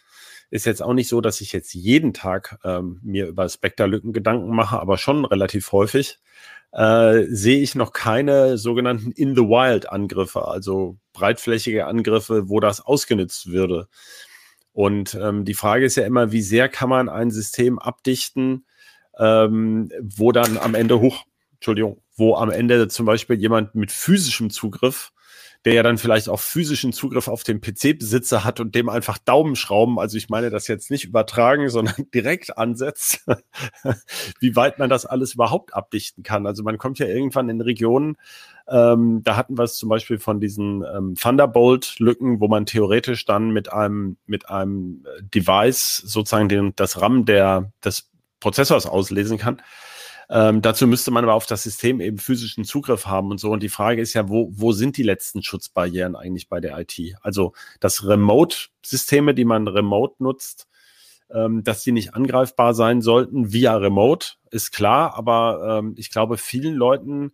ist 0.50 0.66
jetzt 0.66 0.82
auch 0.82 0.94
nicht 0.94 1.08
so, 1.08 1.22
dass 1.22 1.42
ich 1.42 1.52
jetzt 1.52 1.74
jeden 1.74 2.14
Tag 2.14 2.60
ähm, 2.64 3.00
mir 3.04 3.28
über 3.28 3.48
Spectre-Lücken 3.48 4.14
Gedanken 4.14 4.50
mache, 4.50 4.80
aber 4.80 4.98
schon 4.98 5.26
relativ 5.26 5.72
häufig 5.72 6.20
äh, 6.72 7.24
sehe 7.30 7.62
ich 7.62 7.76
noch 7.76 7.94
keine 7.94 8.58
sogenannten 8.58 9.12
In-the-Wild-Angriffe, 9.12 10.48
also 10.48 10.98
breitflächige 11.14 11.88
Angriffe, 11.88 12.50
wo 12.50 12.60
das 12.60 12.82
ausgenutzt 12.82 13.48
würde. 13.48 13.88
Und 14.72 15.16
ähm, 15.16 15.46
die 15.46 15.56
Frage 15.56 15.86
ist 15.86 15.96
ja 15.96 16.06
immer, 16.06 16.32
wie 16.32 16.42
sehr 16.42 16.70
kann 16.70 16.90
man 16.90 17.10
ein 17.10 17.32
System 17.32 17.80
abdichten, 17.80 18.66
ähm, 19.18 19.92
wo 20.02 20.32
dann 20.32 20.58
am 20.58 20.76
Ende 20.76 21.00
hoch, 21.00 21.26
Entschuldigung, 21.54 22.02
wo 22.16 22.36
am 22.36 22.52
Ende 22.52 22.88
zum 22.88 23.06
Beispiel 23.06 23.38
jemand 23.38 23.76
mit 23.76 23.92
physischem 23.92 24.50
Zugriff 24.50 25.12
der 25.66 25.74
ja 25.74 25.84
dann 25.84 25.98
vielleicht 25.98 26.30
auch 26.30 26.40
physischen 26.40 26.94
Zugriff 26.94 27.28
auf 27.28 27.44
den 27.44 27.60
PC-Besitzer 27.60 28.46
hat 28.46 28.60
und 28.60 28.76
dem 28.76 28.88
einfach 28.88 29.18
Daumenschrauben, 29.18 30.00
also 30.00 30.18
ich 30.18 30.30
meine 30.30 30.50
das 30.50 30.68
jetzt 30.68 30.90
nicht 30.90 31.04
übertragen, 31.04 31.70
sondern 31.70 31.96
direkt 32.14 32.58
ansetzt, 32.58 33.26
wie 34.40 34.56
weit 34.56 34.80
man 34.80 34.90
das 34.90 35.06
alles 35.06 35.34
überhaupt 35.34 35.74
abdichten 35.74 36.24
kann. 36.24 36.48
Also 36.48 36.64
man 36.64 36.78
kommt 36.78 36.98
ja 37.00 37.08
irgendwann 37.08 37.50
in 37.50 37.60
Regionen, 37.60 38.16
ähm, 38.70 39.22
da 39.24 39.36
hatten 39.36 39.58
wir 39.58 39.64
es 39.64 39.76
zum 39.76 39.90
Beispiel 39.90 40.20
von 40.20 40.40
diesen 40.40 40.84
ähm, 40.84 41.16
Thunderbolt-Lücken, 41.16 42.40
wo 42.40 42.48
man 42.48 42.66
theoretisch 42.66 43.26
dann 43.26 43.50
mit 43.50 43.74
einem, 43.74 44.18
mit 44.28 44.50
einem 44.50 45.06
Device 45.22 45.98
sozusagen 46.06 46.50
den, 46.50 46.74
das 46.76 47.02
RAM 47.02 47.26
der, 47.26 47.72
des 47.84 48.10
Prozessors 48.40 48.86
auslesen 48.86 49.38
kann. 49.38 49.62
Ähm, 50.32 50.62
dazu 50.62 50.86
müsste 50.86 51.10
man 51.10 51.24
aber 51.24 51.34
auf 51.34 51.48
das 51.48 51.64
System 51.64 52.00
eben 52.02 52.20
physischen 52.20 52.64
Zugriff 52.64 53.08
haben 53.08 53.32
und 53.32 53.40
so. 53.40 53.52
Und 53.52 53.64
die 53.64 53.70
Frage 53.70 54.02
ist 54.02 54.14
ja, 54.14 54.30
wo, 54.30 54.50
wo 54.52 54.72
sind 54.72 54.98
die 54.98 55.04
letzten 55.04 55.42
Schutzbarrieren 55.42 56.16
eigentlich 56.16 56.50
bei 56.50 56.60
der 56.60 56.78
IT? 56.78 57.00
Also, 57.22 57.54
dass 57.80 58.06
Remote-Systeme, 58.06 59.34
die 59.34 59.46
man 59.46 59.68
remote 59.68 60.16
nutzt, 60.20 60.68
ähm, 61.32 61.64
dass 61.64 61.84
die 61.84 61.92
nicht 61.92 62.14
angreifbar 62.14 62.76
sein 62.76 63.02
sollten 63.02 63.52
via 63.52 63.76
Remote, 63.76 64.34
ist 64.52 64.72
klar. 64.72 65.16
Aber 65.16 65.80
ähm, 65.80 65.96
ich 65.98 66.12
glaube, 66.12 66.38
vielen 66.38 66.76
Leuten 66.76 67.32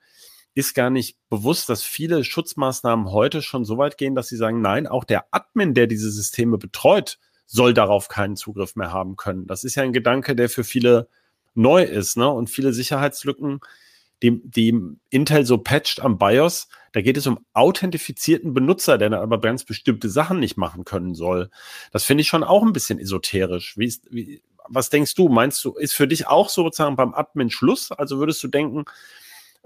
ist 0.54 0.74
gar 0.74 0.90
nicht 0.90 1.18
bewusst, 1.30 1.68
dass 1.68 1.84
viele 1.84 2.24
Schutzmaßnahmen 2.24 3.12
heute 3.12 3.42
schon 3.42 3.66
so 3.66 3.78
weit 3.78 3.98
gehen, 3.98 4.16
dass 4.16 4.30
sie 4.30 4.38
sagen, 4.38 4.62
nein, 4.62 4.88
auch 4.88 5.04
der 5.04 5.26
Admin, 5.32 5.74
der 5.74 5.88
diese 5.88 6.10
Systeme 6.10 6.58
betreut, 6.58 7.20
soll 7.46 7.74
darauf 7.74 8.08
keinen 8.08 8.38
Zugriff 8.38 8.78
mehr 8.78 8.94
haben 8.94 9.18
können. 9.18 9.48
Das 9.48 9.66
ist 9.66 9.76
ja 9.76 9.84
ein 9.84 9.92
Gedanke, 9.92 10.34
der 10.34 10.48
für 10.48 10.64
viele 10.64 11.10
neu 11.56 11.84
ist, 11.84 12.18
ne? 12.18 12.30
Und 12.30 12.50
viele 12.50 12.74
Sicherheitslücken, 12.74 13.60
die, 14.22 14.42
die 14.44 14.80
Intel 15.10 15.46
so 15.46 15.58
patcht 15.58 16.02
am 16.02 16.18
BIOS, 16.18 16.68
da 16.94 17.02
geht 17.02 17.18
es 17.18 17.28
um 17.28 17.40
authentifizierten 17.54 18.54
Benutzer, 18.54 18.98
der 18.98 19.12
aber 19.14 19.42
ganz 19.42 19.66
bestimmte 19.66 20.10
Sachen 20.10 20.40
nicht 20.40 20.58
machen 20.58 20.86
können 20.86 21.14
soll. 21.16 21.50
Das 21.92 22.06
finde 22.06 22.22
ich 22.22 22.28
schon 22.28 22.44
auch 22.44 22.64
ein 22.64 22.74
bisschen 22.74 23.00
esoterisch. 23.00 23.78
Wie 23.78 23.86
ist, 23.86 24.08
wie, 24.12 24.42
was 24.68 24.90
denkst 24.90 25.16
du? 25.16 25.28
Meinst 25.28 25.64
du, 25.66 25.74
ist 25.74 25.94
für 25.94 26.08
dich 26.08 26.28
auch 26.28 26.50
sozusagen 26.50 26.96
beim 26.96 27.14
Admin 27.14 27.50
Schluss? 27.50 27.92
Also 27.92 28.20
würdest 28.20 28.42
du 28.44 28.48
denken, 28.48 28.86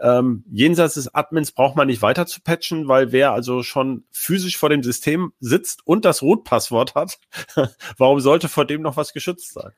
ähm, 0.01 0.43
jenseits 0.49 0.93
des 0.95 1.13
Admins 1.13 1.51
braucht 1.51 1.75
man 1.75 1.87
nicht 1.87 2.01
weiter 2.01 2.25
zu 2.25 2.41
patchen, 2.41 2.87
weil 2.87 3.11
wer 3.11 3.33
also 3.33 3.63
schon 3.63 4.03
physisch 4.11 4.57
vor 4.57 4.69
dem 4.69 4.81
System 4.81 5.33
sitzt 5.39 5.85
und 5.85 6.05
das 6.05 6.21
Root-Passwort 6.21 6.95
hat, 6.95 7.19
warum 7.97 8.19
sollte 8.21 8.47
vor 8.47 8.65
dem 8.65 8.81
noch 8.81 8.97
was 8.97 9.13
geschützt 9.13 9.53
sein? 9.53 9.71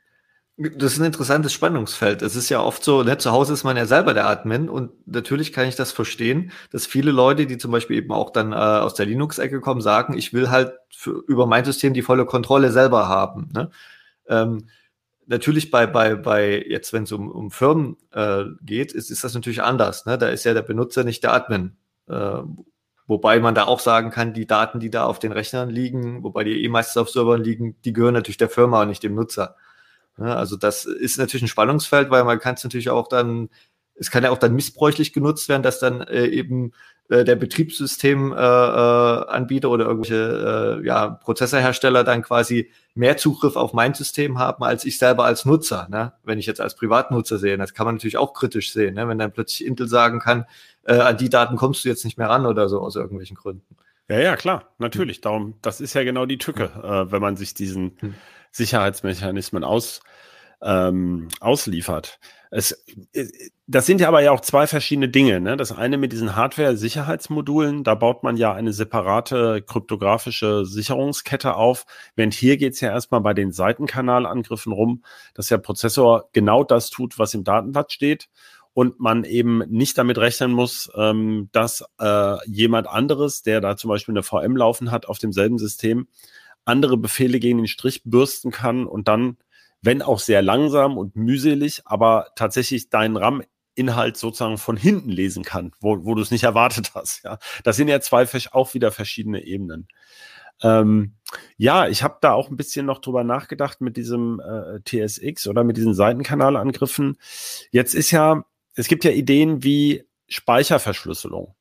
Das 0.62 0.94
ist 0.94 1.00
ein 1.00 1.06
interessantes 1.06 1.53
Spannungsfeld. 1.53 2.22
Es 2.22 2.36
ist 2.36 2.50
ja 2.50 2.62
oft 2.62 2.84
so, 2.84 3.03
ne, 3.03 3.18
zu 3.18 3.32
Hause 3.32 3.53
ist 3.53 3.63
man 3.63 3.77
ja 3.77 3.86
selber 3.86 4.13
der 4.13 4.27
Admin 4.27 4.70
und 4.70 4.91
natürlich 5.08 5.53
kann 5.53 5.68
ich 5.68 5.75
das 5.75 5.91
verstehen, 5.91 6.51
dass 6.72 6.86
viele 6.86 7.12
Leute, 7.12 7.48
die 7.48 7.58
zum 7.58 7.72
Beispiel 7.72 7.98
eben 7.98 8.12
auch 8.12 8.30
dann 8.30 8.51
äh, 8.51 8.56
aus 8.56 8.94
der 8.94 9.08
Linux-Ecke 9.08 9.60
kommen, 9.62 9.82
sagen, 9.82 10.15
ich 10.18 10.34
will 10.34 10.50
halt 10.50 10.74
für, 10.94 11.24
über 11.27 11.48
mein 11.48 11.65
System 11.65 11.94
die 11.94 12.01
volle 12.03 12.25
Kontrolle 12.25 12.72
selber 12.72 13.08
haben. 13.08 13.50
Ne? 13.53 13.72
Ähm, 14.27 14.68
natürlich 15.25 15.72
bei, 15.72 15.88
bei, 15.88 16.15
bei 16.15 16.63
jetzt, 16.68 16.94
wenn 16.94 17.03
es 17.03 17.12
um, 17.12 17.32
um 17.32 17.50
Firmen 17.50 17.98
äh, 18.12 18.44
geht, 18.62 18.91
ist, 18.91 19.10
ist 19.10 19.24
das 19.24 19.34
natürlich 19.34 19.63
anders. 19.63 20.06
Ne? 20.06 20.18
Da 20.18 20.30
ist 20.30 20.44
ja 20.44 20.53
der 20.53 20.62
Benutzer 20.62 21.03
nicht 21.03 21.24
der 21.24 21.34
Admin. 21.34 21.77
Äh, 22.08 22.41
wobei 23.08 23.39
man 23.39 23.56
da 23.56 23.65
auch 23.65 23.80
sagen 23.80 24.12
kann, 24.12 24.34
die 24.34 24.46
Daten, 24.46 24.80
die 24.80 24.91
da 24.91 25.06
auf 25.06 25.18
den 25.18 25.32
Rechnern 25.32 25.70
liegen, 25.70 26.24
wobei 26.24 26.44
die 26.44 26.63
eh 26.63 26.70
meistens 26.70 26.98
auf 26.98 27.10
Servern 27.10 27.44
liegen, 27.44 27.77
die 27.84 27.94
gehören 27.94 28.13
natürlich 28.13 28.38
der 28.38 28.50
Firma 28.50 28.82
und 28.82 28.89
nicht 28.89 29.03
dem 29.03 29.15
Nutzer. 29.15 29.56
Ja, 30.18 30.36
also 30.36 30.56
das 30.56 30.86
ist 30.86 31.18
natürlich 31.18 31.44
ein 31.44 31.48
Spannungsfeld, 31.48 32.10
weil 32.10 32.24
man 32.24 32.39
kann 32.39 32.56
es 32.56 32.63
natürlich 32.63 32.89
auch 32.89 33.08
dann, 33.08 33.50
es 33.96 34.12
kann 34.12 34.24
ja 34.24 34.32
auch 34.32 34.38
dann 34.38 34.53
missbräuchlich 34.53 35.13
genutzt 35.13 35.50
werden, 35.50 35.63
dass 35.63 35.80
dann 35.80 36.01
äh, 36.01 36.25
eben 36.25 36.74
äh, 37.10 37.25
der 37.25 37.36
Betriebssystemanbieter 37.36 39.68
äh, 39.68 39.72
oder 39.72 39.86
irgendwelche 39.86 40.80
äh, 40.82 40.86
ja, 40.86 41.10
Prozessorhersteller 41.10 42.03
dann 42.03 42.22
quasi 42.22 42.72
mehr 42.96 43.18
Zugriff 43.18 43.56
auf 43.56 43.74
mein 43.74 43.94
System 43.94 44.39
haben 44.39 44.63
als 44.63 44.86
ich 44.86 44.98
selber 44.98 45.25
als 45.25 45.46
Nutzer. 45.46 45.88
Ne? 45.89 46.13
Wenn 46.24 46.39
ich 46.39 46.46
jetzt 46.46 46.62
als 46.62 46.75
Privatnutzer 46.75 47.38
sehe, 47.38 47.58
das 47.58 47.74
kann 47.74 47.86
man 47.86 47.96
natürlich 47.96 48.18
auch 48.18 48.34
kritisch 48.34 48.72
sehen, 48.72 48.96
ne? 48.96 49.08
wenn 49.08 49.20
dann 49.20 49.34
plötzlich 49.34 49.68
Intel 49.68 49.88
sagen 49.88 50.20
kann, 50.20 50.46
äh, 50.84 50.94
an 50.94 51.18
die 51.18 51.30
Daten 51.30 51.58
kommst 51.58 51.84
du 51.84 51.89
jetzt 51.89 52.06
nicht 52.06 52.18
mehr 52.18 52.30
ran 52.30 52.46
oder 52.46 52.70
so 52.70 52.80
aus 52.80 52.96
irgendwelchen 52.96 53.36
Gründen. 53.36 53.75
Ja, 54.08 54.20
ja, 54.20 54.36
klar, 54.36 54.74
natürlich. 54.77 55.22
Darum, 55.22 55.56
das 55.62 55.80
ist 55.80 55.94
ja 55.94 56.03
genau 56.03 56.25
die 56.25 56.38
Tücke, 56.38 56.72
äh, 56.84 57.12
wenn 57.12 57.22
man 57.22 57.38
sich 57.38 57.53
diesen 57.53 57.98
hm. 58.00 58.15
Sicherheitsmechanismen 58.51 59.63
aus, 59.63 60.01
ähm, 60.62 61.29
ausliefert. 61.39 62.20
Es, 62.51 62.74
äh, 63.13 63.27
das 63.65 63.86
sind 63.86 64.01
ja 64.01 64.10
aber 64.10 64.22
ja 64.22 64.31
auch 64.31 64.41
zwei 64.41 64.67
verschiedene 64.67 65.08
Dinge. 65.08 65.39
Ne? 65.39 65.55
Das 65.55 65.72
eine 65.72 65.98
mit 65.98 66.12
diesen 66.12 66.36
Hardware-Sicherheitsmodulen, 66.36 67.86
da 67.86 67.96
baut 67.96 68.24
man 68.24 68.36
ja 68.36 68.53
eine 68.53 68.74
separate 68.74 69.62
kryptografische 69.62 70.65
Sicherungskette 70.65 71.55
auf. 71.55 71.86
Während 72.15 72.34
hier 72.34 72.58
geht's 72.58 72.81
ja 72.81 72.89
erstmal 72.89 73.22
bei 73.22 73.34
den 73.34 73.53
Seitenkanalangriffen 73.53 74.74
rum, 74.74 75.03
dass 75.34 75.48
der 75.48 75.60
Prozessor 75.60 76.29
genau 76.34 76.65
das 76.65 76.89
tut, 76.89 77.17
was 77.17 77.34
im 77.34 77.46
Datenblatt 77.46 77.93
steht 77.93 78.27
und 78.74 79.00
man 79.00 79.24
eben 79.24 79.60
nicht 79.70 79.98
damit 79.98 80.17
rechnen 80.17 80.51
muss, 80.51 80.91
ähm, 80.96 81.50
dass 81.53 81.86
äh, 82.00 82.38
jemand 82.48 82.88
anderes, 82.88 83.43
der 83.43 83.62
da 83.62 83.77
zum 83.77 83.89
Beispiel 83.89 84.13
eine 84.13 84.24
VM 84.24 84.55
laufen 84.58 84.91
hat, 84.91 85.08
auf 85.08 85.20
demselben 85.20 85.58
System 85.58 86.08
andere 86.65 86.98
Befehle 86.98 87.39
gegen 87.39 87.58
den 87.58 87.68
Strich 87.68 88.03
bürsten 88.03 88.51
kann 88.51 88.86
und 88.86 89.08
dann, 89.08 89.38
wenn 89.82 90.01
auch 90.01 90.20
sehr 90.20 90.41
langsam 90.41 90.98
und 90.98 91.15
mühselig, 91.15 91.82
aber 91.86 92.27
tatsächlich 92.36 92.89
deinen 92.89 93.18
RAM-Inhalt 93.18 94.18
sozusagen 94.18 94.58
von 94.58 94.77
hinten 94.77 95.10
lesen 95.10 95.44
kann, 95.44 95.72
wo, 95.80 96.06
wo 96.06 96.15
du 96.15 96.22
es 96.22 96.32
nicht 96.32 96.44
erwartet 96.44 96.91
hast. 96.94 97.24
Ja, 97.24 97.39
das 97.63 97.77
sind 97.77 97.88
ja 97.88 98.00
zwei 98.00 98.27
auch 98.51 98.74
wieder 98.74 98.91
verschiedene 98.91 99.44
Ebenen. 99.44 99.88
Ähm, 100.63 101.15
ja, 101.58 101.88
ich 101.88 102.03
habe 102.03 102.18
da 102.22 102.34
auch 102.34 102.50
ein 102.50 102.58
bisschen 102.58 102.86
noch 102.86 103.00
drüber 103.00 103.24
nachgedacht 103.24 103.82
mit 103.82 103.98
diesem 103.98 104.39
äh, 104.39 104.80
TSX 104.84 105.48
oder 105.48 105.63
mit 105.63 105.77
diesen 105.77 105.94
Seitenkanalangriffen. 105.94 107.18
Jetzt 107.72 107.96
ist 107.96 108.12
ja, 108.12 108.46
es 108.75 108.88
gibt 108.88 109.03
ja 109.03 109.12
Ideen 109.12 109.63
wie 109.63 110.06
Speicherverschlüsselung, 110.27 111.56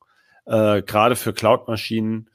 äh, 0.46 0.82
gerade 0.82 1.16
für 1.16 1.32
Cloud-Maschinen 1.32 2.29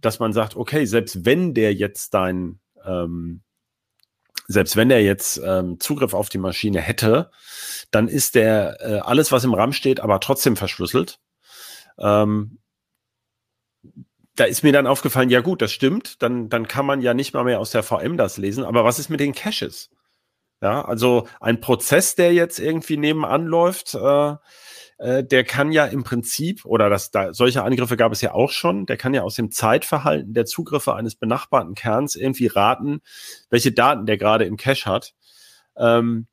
dass 0.00 0.18
man 0.18 0.32
sagt, 0.32 0.56
okay, 0.56 0.84
selbst 0.84 1.24
wenn 1.24 1.54
der 1.54 1.74
jetzt 1.74 2.14
dein, 2.14 2.60
ähm, 2.84 3.42
selbst 4.46 4.76
wenn 4.76 4.88
der 4.88 5.02
jetzt 5.02 5.40
ähm, 5.44 5.78
Zugriff 5.78 6.14
auf 6.14 6.28
die 6.28 6.38
Maschine 6.38 6.80
hätte, 6.80 7.30
dann 7.90 8.08
ist 8.08 8.34
der 8.34 8.78
äh, 8.80 8.98
alles, 9.00 9.32
was 9.32 9.44
im 9.44 9.54
RAM 9.54 9.72
steht, 9.72 10.00
aber 10.00 10.20
trotzdem 10.20 10.56
verschlüsselt. 10.56 11.20
Ähm, 11.98 12.58
da 14.36 14.44
ist 14.44 14.62
mir 14.62 14.72
dann 14.72 14.86
aufgefallen, 14.86 15.30
ja 15.30 15.40
gut, 15.40 15.60
das 15.60 15.72
stimmt, 15.72 16.22
dann, 16.22 16.48
dann 16.48 16.66
kann 16.66 16.86
man 16.86 17.02
ja 17.02 17.14
nicht 17.14 17.34
mal 17.34 17.44
mehr 17.44 17.60
aus 17.60 17.72
der 17.72 17.82
VM 17.82 18.16
das 18.16 18.38
lesen, 18.38 18.64
aber 18.64 18.84
was 18.84 18.98
ist 18.98 19.10
mit 19.10 19.20
den 19.20 19.34
Caches? 19.34 19.90
Ja, 20.62 20.84
also 20.84 21.26
ein 21.40 21.60
Prozess, 21.60 22.16
der 22.16 22.34
jetzt 22.34 22.58
irgendwie 22.58 22.96
nebenan 22.96 23.46
läuft, 23.46 23.94
äh, 23.94 24.34
äh, 25.00 25.24
der 25.24 25.44
kann 25.44 25.72
ja 25.72 25.86
im 25.86 26.04
Prinzip, 26.04 26.66
oder 26.66 26.90
das, 26.90 27.10
da, 27.10 27.32
solche 27.32 27.64
Angriffe 27.64 27.96
gab 27.96 28.12
es 28.12 28.20
ja 28.20 28.34
auch 28.34 28.50
schon, 28.50 28.84
der 28.84 28.98
kann 28.98 29.14
ja 29.14 29.22
aus 29.22 29.34
dem 29.34 29.50
Zeitverhalten 29.50 30.34
der 30.34 30.44
Zugriffe 30.44 30.94
eines 30.94 31.14
benachbarten 31.14 31.74
Kerns 31.74 32.16
irgendwie 32.16 32.48
raten, 32.48 33.00
welche 33.48 33.72
Daten 33.72 34.04
der 34.04 34.18
gerade 34.18 34.44
im 34.44 34.58
Cache 34.58 34.84
hat. 34.84 35.14
Ähm, 35.76 36.26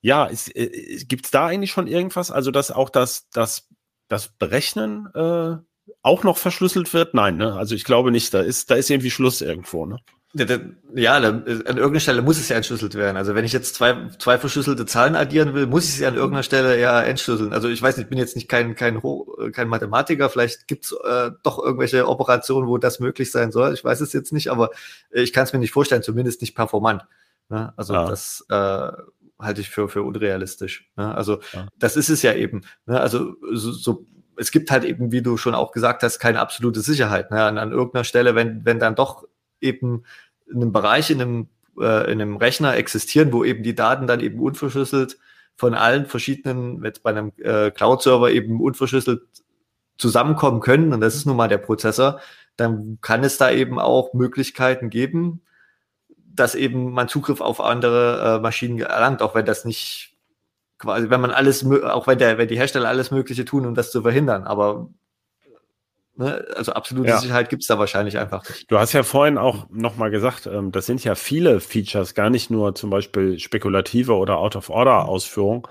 ja, 0.00 0.28
äh, 0.28 1.04
gibt 1.04 1.26
es 1.26 1.30
da 1.30 1.46
eigentlich 1.46 1.70
schon 1.70 1.86
irgendwas? 1.86 2.32
Also, 2.32 2.50
dass 2.50 2.72
auch 2.72 2.90
das, 2.90 3.28
das, 3.30 3.68
das 4.08 4.28
Berechnen 4.28 5.06
äh, 5.14 5.56
auch 6.02 6.24
noch 6.24 6.36
verschlüsselt 6.36 6.92
wird? 6.92 7.14
Nein, 7.14 7.36
ne? 7.36 7.54
Also 7.54 7.76
ich 7.76 7.84
glaube 7.84 8.10
nicht. 8.10 8.34
Da 8.34 8.40
ist, 8.40 8.70
da 8.70 8.74
ist 8.74 8.90
irgendwie 8.90 9.10
Schluss 9.10 9.40
irgendwo, 9.40 9.86
ne? 9.86 9.98
Ja, 10.32 11.16
an 11.16 11.44
irgendeiner 11.44 11.98
Stelle 11.98 12.22
muss 12.22 12.38
es 12.38 12.48
ja 12.48 12.56
entschlüsselt 12.56 12.94
werden. 12.94 13.16
Also 13.16 13.34
wenn 13.34 13.44
ich 13.44 13.52
jetzt 13.52 13.74
zwei, 13.74 14.08
zwei 14.18 14.38
verschlüsselte 14.38 14.86
Zahlen 14.86 15.16
addieren 15.16 15.54
will, 15.54 15.66
muss 15.66 15.84
ich 15.84 15.94
sie 15.94 16.06
an 16.06 16.14
irgendeiner 16.14 16.44
Stelle 16.44 16.78
ja 16.78 17.02
entschlüsseln. 17.02 17.52
Also 17.52 17.68
ich 17.68 17.82
weiß 17.82 17.96
nicht, 17.96 18.04
ich 18.04 18.10
bin 18.10 18.18
jetzt 18.18 18.36
nicht 18.36 18.48
kein, 18.48 18.76
kein, 18.76 19.02
kein 19.52 19.66
Mathematiker, 19.66 20.30
vielleicht 20.30 20.68
gibt's 20.68 20.92
äh, 20.92 21.32
doch 21.42 21.58
irgendwelche 21.58 22.06
Operationen, 22.08 22.68
wo 22.68 22.78
das 22.78 23.00
möglich 23.00 23.32
sein 23.32 23.50
soll. 23.50 23.74
Ich 23.74 23.82
weiß 23.82 24.00
es 24.00 24.12
jetzt 24.12 24.32
nicht, 24.32 24.52
aber 24.52 24.70
ich 25.10 25.32
kann 25.32 25.44
es 25.44 25.52
mir 25.52 25.58
nicht 25.58 25.72
vorstellen, 25.72 26.04
zumindest 26.04 26.42
nicht 26.42 26.54
performant. 26.54 27.06
Ne? 27.48 27.72
Also 27.76 27.94
ja. 27.94 28.04
das 28.04 28.46
äh, 28.50 28.92
halte 29.40 29.60
ich 29.60 29.70
für, 29.70 29.88
für 29.88 30.04
unrealistisch. 30.04 30.92
Ne? 30.96 31.12
Also 31.12 31.40
ja. 31.52 31.66
das 31.76 31.96
ist 31.96 32.08
es 32.08 32.22
ja 32.22 32.34
eben. 32.34 32.60
Ne? 32.86 33.00
Also 33.00 33.34
so, 33.52 33.72
so 33.72 34.06
es 34.36 34.52
gibt 34.52 34.70
halt 34.70 34.84
eben, 34.84 35.10
wie 35.10 35.22
du 35.22 35.36
schon 35.36 35.56
auch 35.56 35.72
gesagt 35.72 36.04
hast, 36.04 36.20
keine 36.20 36.38
absolute 36.38 36.80
Sicherheit. 36.82 37.32
Ne? 37.32 37.42
An, 37.42 37.58
an 37.58 37.72
irgendeiner 37.72 38.04
Stelle, 38.04 38.36
wenn, 38.36 38.64
wenn 38.64 38.78
dann 38.78 38.94
doch 38.94 39.24
eben 39.60 40.04
in 40.48 40.56
einem 40.56 40.72
Bereich, 40.72 41.10
in 41.10 41.20
einem, 41.20 41.48
äh, 41.78 42.10
in 42.10 42.20
einem 42.20 42.36
Rechner 42.36 42.76
existieren, 42.76 43.32
wo 43.32 43.44
eben 43.44 43.62
die 43.62 43.74
Daten 43.74 44.06
dann 44.06 44.20
eben 44.20 44.40
unverschlüsselt 44.40 45.18
von 45.56 45.74
allen 45.74 46.06
verschiedenen, 46.06 46.82
jetzt 46.84 47.02
bei 47.02 47.10
einem 47.10 47.32
äh, 47.38 47.70
Cloud-Server 47.70 48.30
eben 48.30 48.60
unverschlüsselt 48.60 49.22
zusammenkommen 49.98 50.60
können, 50.60 50.92
und 50.92 51.00
das 51.00 51.14
ist 51.14 51.26
nun 51.26 51.36
mal 51.36 51.48
der 51.48 51.58
Prozessor, 51.58 52.20
dann 52.56 52.98
kann 53.00 53.24
es 53.24 53.36
da 53.38 53.50
eben 53.50 53.78
auch 53.78 54.14
Möglichkeiten 54.14 54.90
geben, 54.90 55.42
dass 56.16 56.54
eben 56.54 56.92
man 56.92 57.08
Zugriff 57.08 57.40
auf 57.40 57.60
andere 57.60 58.36
äh, 58.36 58.40
Maschinen 58.40 58.78
erlangt, 58.78 59.20
auch 59.22 59.34
wenn 59.34 59.44
das 59.44 59.64
nicht 59.64 60.16
quasi, 60.78 61.10
wenn 61.10 61.20
man 61.20 61.30
alles, 61.30 61.64
auch 61.66 62.06
wenn 62.06 62.18
der, 62.18 62.38
wenn 62.38 62.48
die 62.48 62.58
Hersteller 62.58 62.88
alles 62.88 63.10
Mögliche 63.10 63.44
tun, 63.44 63.66
um 63.66 63.74
das 63.74 63.92
zu 63.92 64.02
verhindern. 64.02 64.44
Aber 64.44 64.88
Ne? 66.20 66.44
Also 66.54 66.72
absolute 66.74 67.08
ja. 67.08 67.18
Sicherheit 67.18 67.48
gibt's 67.48 67.66
da 67.66 67.78
wahrscheinlich 67.78 68.18
einfach 68.18 68.46
nicht. 68.46 68.70
Du 68.70 68.78
hast 68.78 68.92
ja 68.92 69.02
vorhin 69.02 69.38
auch 69.38 69.70
nochmal 69.70 70.10
gesagt, 70.10 70.46
ähm, 70.46 70.70
das 70.70 70.84
sind 70.84 71.02
ja 71.02 71.14
viele 71.14 71.60
Features, 71.60 72.14
gar 72.14 72.28
nicht 72.28 72.50
nur 72.50 72.74
zum 72.74 72.90
Beispiel 72.90 73.38
spekulative 73.38 74.14
oder 74.14 74.36
Out-of-Order-Ausführung, 74.36 75.66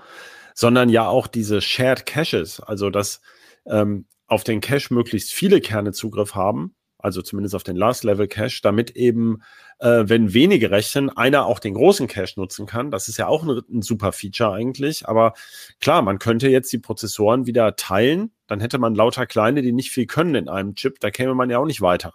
sondern 0.54 0.88
ja 0.88 1.06
auch 1.06 1.28
diese 1.28 1.60
Shared 1.60 2.04
Caches, 2.04 2.58
also 2.58 2.90
dass 2.90 3.20
ähm, 3.64 4.06
auf 4.26 4.42
den 4.42 4.60
Cache 4.60 4.92
möglichst 4.92 5.32
viele 5.32 5.60
Kerne 5.60 5.92
Zugriff 5.92 6.34
haben 6.34 6.74
also 7.02 7.22
zumindest 7.22 7.54
auf 7.54 7.62
den 7.62 7.76
Last-Level-Cache, 7.76 8.60
damit 8.62 8.90
eben, 8.92 9.42
äh, 9.78 10.04
wenn 10.06 10.34
wenige 10.34 10.70
rechnen, 10.70 11.10
einer 11.10 11.46
auch 11.46 11.58
den 11.58 11.74
großen 11.74 12.06
Cache 12.06 12.38
nutzen 12.38 12.66
kann. 12.66 12.90
Das 12.90 13.08
ist 13.08 13.16
ja 13.16 13.26
auch 13.26 13.42
ein, 13.42 13.60
ein, 13.70 13.82
super 13.82 14.12
Feature 14.12 14.52
eigentlich. 14.52 15.08
Aber 15.08 15.34
klar, 15.80 16.02
man 16.02 16.18
könnte 16.18 16.48
jetzt 16.48 16.72
die 16.72 16.78
Prozessoren 16.78 17.46
wieder 17.46 17.76
teilen, 17.76 18.32
dann 18.46 18.60
hätte 18.60 18.78
man 18.78 18.94
lauter 18.94 19.26
kleine, 19.26 19.62
die 19.62 19.72
nicht 19.72 19.90
viel 19.90 20.06
können 20.06 20.34
in 20.34 20.48
einem 20.48 20.74
Chip, 20.74 21.00
da 21.00 21.10
käme 21.10 21.34
man 21.34 21.50
ja 21.50 21.58
auch 21.58 21.66
nicht 21.66 21.80
weiter. 21.80 22.14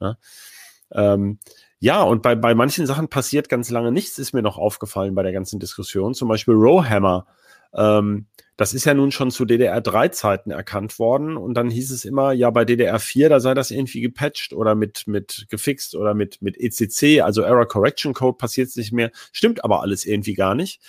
Ja, 0.00 0.08
ne? 0.08 0.18
ähm, 0.92 1.38
ja 1.78 2.02
und 2.02 2.22
bei, 2.22 2.34
bei 2.34 2.54
manchen 2.54 2.86
Sachen 2.86 3.08
passiert 3.08 3.48
ganz 3.48 3.70
lange 3.70 3.92
nichts, 3.92 4.18
ist 4.18 4.32
mir 4.32 4.42
noch 4.42 4.58
aufgefallen 4.58 5.14
bei 5.14 5.22
der 5.22 5.32
ganzen 5.32 5.58
Diskussion. 5.60 6.14
Zum 6.14 6.28
Beispiel 6.28 6.54
Rowhammer. 6.54 7.26
Ähm, 7.76 8.26
das 8.56 8.72
ist 8.72 8.86
ja 8.86 8.94
nun 8.94 9.12
schon 9.12 9.30
zu 9.30 9.44
DDR3-Zeiten 9.44 10.50
erkannt 10.50 10.98
worden 10.98 11.36
und 11.36 11.54
dann 11.54 11.68
hieß 11.68 11.90
es 11.90 12.06
immer, 12.06 12.32
ja, 12.32 12.50
bei 12.50 12.62
DDR4, 12.62 13.28
da 13.28 13.38
sei 13.38 13.52
das 13.52 13.70
irgendwie 13.70 14.00
gepatcht 14.00 14.54
oder 14.54 14.74
mit, 14.74 15.06
mit 15.06 15.46
gefixt 15.50 15.94
oder 15.94 16.14
mit, 16.14 16.40
mit 16.40 16.56
ECC, 16.58 17.20
also 17.20 17.42
Error 17.42 17.68
Correction 17.68 18.14
Code 18.14 18.38
passiert 18.38 18.68
es 18.68 18.76
nicht 18.76 18.92
mehr. 18.92 19.10
Stimmt 19.32 19.62
aber 19.62 19.82
alles 19.82 20.06
irgendwie 20.06 20.34
gar 20.34 20.54
nicht. 20.54 20.80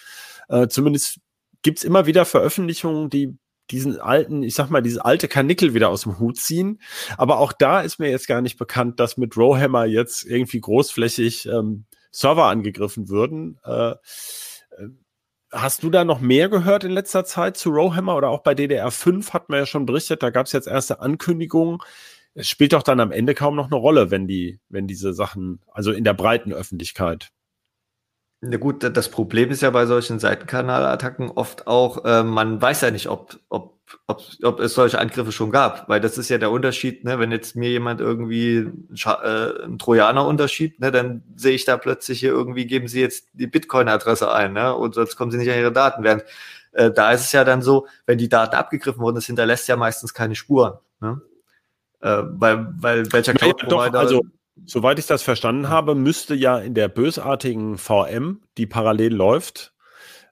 Äh, 0.47 0.69
zumindest 0.69 1.19
gibt's 1.61 1.83
immer 1.83 2.05
wieder 2.05 2.23
Veröffentlichungen, 2.23 3.09
die 3.09 3.37
diesen 3.69 3.99
alten, 3.99 4.43
ich 4.43 4.55
sag 4.55 4.69
mal, 4.69 4.81
diese 4.81 5.03
alte 5.03 5.27
Karnickel 5.27 5.73
wieder 5.73 5.89
aus 5.89 6.03
dem 6.03 6.19
Hut 6.19 6.37
ziehen. 6.37 6.79
Aber 7.17 7.39
auch 7.39 7.51
da 7.51 7.81
ist 7.81 7.99
mir 7.99 8.09
jetzt 8.09 8.27
gar 8.27 8.41
nicht 8.41 8.57
bekannt, 8.57 9.01
dass 9.01 9.17
mit 9.17 9.35
Rowhammer 9.35 9.85
jetzt 9.85 10.25
irgendwie 10.25 10.61
großflächig 10.61 11.47
ähm, 11.47 11.83
Server 12.11 12.45
angegriffen 12.45 13.09
würden. 13.09 13.59
Äh, 13.65 13.95
Hast 15.51 15.83
du 15.83 15.89
da 15.89 16.03
noch 16.03 16.19
mehr 16.19 16.49
gehört 16.49 16.83
in 16.83 16.91
letzter 16.91 17.23
Zeit 17.23 17.55
zu 17.55 17.69
Rowhammer 17.69 18.17
oder 18.17 18.29
auch 18.29 18.41
bei 18.43 18.51
DDR5 18.51 19.31
hat 19.31 19.47
man 19.49 19.59
ja 19.59 19.65
schon 19.65 19.85
berichtet, 19.85 20.21
da 20.21 20.29
gab 20.29 20.45
es 20.45 20.51
jetzt 20.51 20.67
erste 20.67 20.99
Ankündigungen. 20.99 21.79
Es 22.33 22.49
spielt 22.49 22.73
doch 22.73 22.83
dann 22.83 22.99
am 22.99 23.11
Ende 23.11 23.33
kaum 23.33 23.55
noch 23.55 23.67
eine 23.67 23.75
Rolle, 23.77 24.11
wenn 24.11 24.27
die, 24.27 24.59
wenn 24.69 24.87
diese 24.87 25.13
Sachen, 25.13 25.61
also 25.71 25.91
in 25.93 26.03
der 26.03 26.13
breiten 26.13 26.51
Öffentlichkeit. 26.51 27.31
Na 28.41 28.57
gut, 28.57 28.83
das 28.83 29.09
Problem 29.09 29.49
ist 29.49 29.61
ja 29.61 29.71
bei 29.71 29.85
solchen 29.87 30.19
Seitenkanalattacken 30.19 31.31
oft 31.31 31.65
auch, 31.65 32.05
äh, 32.05 32.23
man 32.23 32.61
weiß 32.61 32.81
ja 32.81 32.91
nicht, 32.91 33.07
ob, 33.07 33.39
ob 33.49 33.77
ob, 34.05 34.21
ob 34.43 34.59
es 34.59 34.73
solche 34.73 34.99
Angriffe 34.99 35.31
schon 35.31 35.51
gab, 35.51 35.87
weil 35.87 36.01
das 36.01 36.17
ist 36.17 36.29
ja 36.29 36.37
der 36.37 36.51
Unterschied, 36.51 37.03
ne? 37.03 37.19
wenn 37.19 37.31
jetzt 37.31 37.55
mir 37.55 37.69
jemand 37.69 38.01
irgendwie 38.01 38.69
äh, 39.05 39.63
einen 39.63 39.77
Trojaner 39.79 40.25
unterschiebt, 40.25 40.79
ne, 40.79 40.91
dann 40.91 41.23
sehe 41.35 41.55
ich 41.55 41.65
da 41.65 41.77
plötzlich 41.77 42.19
hier 42.19 42.31
irgendwie, 42.31 42.65
geben 42.67 42.87
sie 42.87 43.01
jetzt 43.01 43.29
die 43.33 43.47
Bitcoin-Adresse 43.47 44.31
ein, 44.31 44.53
ne? 44.53 44.75
und 44.75 44.95
sonst 44.95 45.15
kommen 45.15 45.31
sie 45.31 45.37
nicht 45.37 45.49
an 45.49 45.57
ihre 45.57 45.71
Daten. 45.71 46.03
Während 46.03 46.23
äh, 46.73 46.91
da 46.91 47.11
ist 47.11 47.21
es 47.21 47.31
ja 47.31 47.43
dann 47.43 47.61
so, 47.61 47.87
wenn 48.05 48.17
die 48.17 48.29
Daten 48.29 48.55
abgegriffen 48.55 48.99
wurden, 48.99 49.15
das 49.15 49.25
hinterlässt 49.25 49.67
ja 49.67 49.77
meistens 49.77 50.13
keine 50.13 50.35
Spuren. 50.35 50.73
Ne? 50.99 51.21
Äh, 52.01 52.23
weil, 52.23 52.67
weil 52.79 53.11
welcher 53.13 53.33
Cloud-Provider... 53.33 54.11
Ja, 54.11 54.19
Soweit 54.65 54.99
ich 54.99 55.07
das 55.07 55.23
verstanden 55.23 55.69
habe, 55.69 55.95
müsste 55.95 56.35
ja 56.35 56.59
in 56.59 56.73
der 56.73 56.87
bösartigen 56.87 57.77
VM, 57.77 58.41
die 58.57 58.65
parallel 58.65 59.13
läuft, 59.13 59.73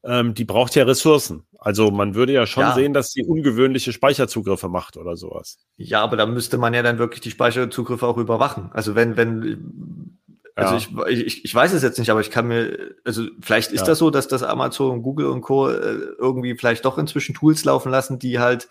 ähm, 0.04 0.34
die 0.34 0.46
braucht 0.46 0.76
ja 0.76 0.84
Ressourcen. 0.84 1.46
Also 1.58 1.90
man 1.90 2.14
würde 2.14 2.34
ja 2.34 2.46
schon 2.46 2.64
ja. 2.64 2.76
sehen, 2.76 2.94
dass 2.94 3.12
sie 3.12 3.24
ungewöhnliche 3.26 3.92
Speicherzugriffe 3.92 4.70
macht 4.70 4.98
oder 4.98 5.16
sowas. 5.16 5.58
Ja, 5.78 6.04
aber 6.04 6.16
da 6.16 6.26
müsste 6.28 6.58
man 6.58 6.74
ja 6.74 6.84
dann 6.84 7.00
wirklich 7.00 7.22
die 7.22 7.32
Speicherzugriffe 7.32 8.06
auch 8.06 8.18
überwachen. 8.18 8.70
Also 8.72 8.94
wenn, 8.94 9.18
wenn, 9.18 10.20
also 10.54 10.76
ja. 10.76 11.08
ich, 11.08 11.26
ich, 11.26 11.46
ich 11.46 11.56
weiß 11.56 11.74
es 11.74 11.82
jetzt 11.82 11.98
nicht, 11.98 12.12
aber 12.12 12.22
ich 12.22 12.30
kann 12.30 12.48
mir, 12.48 12.96
also 13.04 13.24
vielleicht 13.42 13.72
ist 13.72 13.82
ja. 13.82 13.88
das 13.88 13.98
so, 13.98 14.12
dass 14.12 14.28
das 14.28 14.44
Amazon, 14.44 15.02
Google 15.02 15.28
und 15.28 15.42
Co. 15.42 15.70
Äh, 15.70 15.98
irgendwie 16.20 16.56
vielleicht 16.56 16.86
doch 16.86 16.98
inzwischen 16.98 17.34
Tools 17.34 17.66
laufen 17.66 17.92
lassen, 17.92 18.20
die 18.20 18.40
halt 18.40 18.70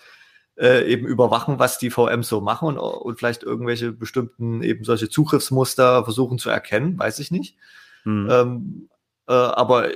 äh, 0.56 0.84
eben 0.90 1.06
überwachen, 1.06 1.58
was 1.58 1.78
die 1.78 1.90
VMs 1.90 2.28
so 2.28 2.40
machen 2.40 2.68
und, 2.68 2.78
und 2.78 3.18
vielleicht 3.18 3.42
irgendwelche 3.42 3.92
bestimmten 3.92 4.62
eben 4.62 4.84
solche 4.84 5.08
Zugriffsmuster 5.08 6.04
versuchen 6.04 6.38
zu 6.38 6.50
erkennen, 6.50 6.98
weiß 6.98 7.18
ich 7.18 7.30
nicht. 7.30 7.56
Hm. 8.04 8.28
Ähm, 8.30 8.88
äh, 9.26 9.32
aber 9.32 9.88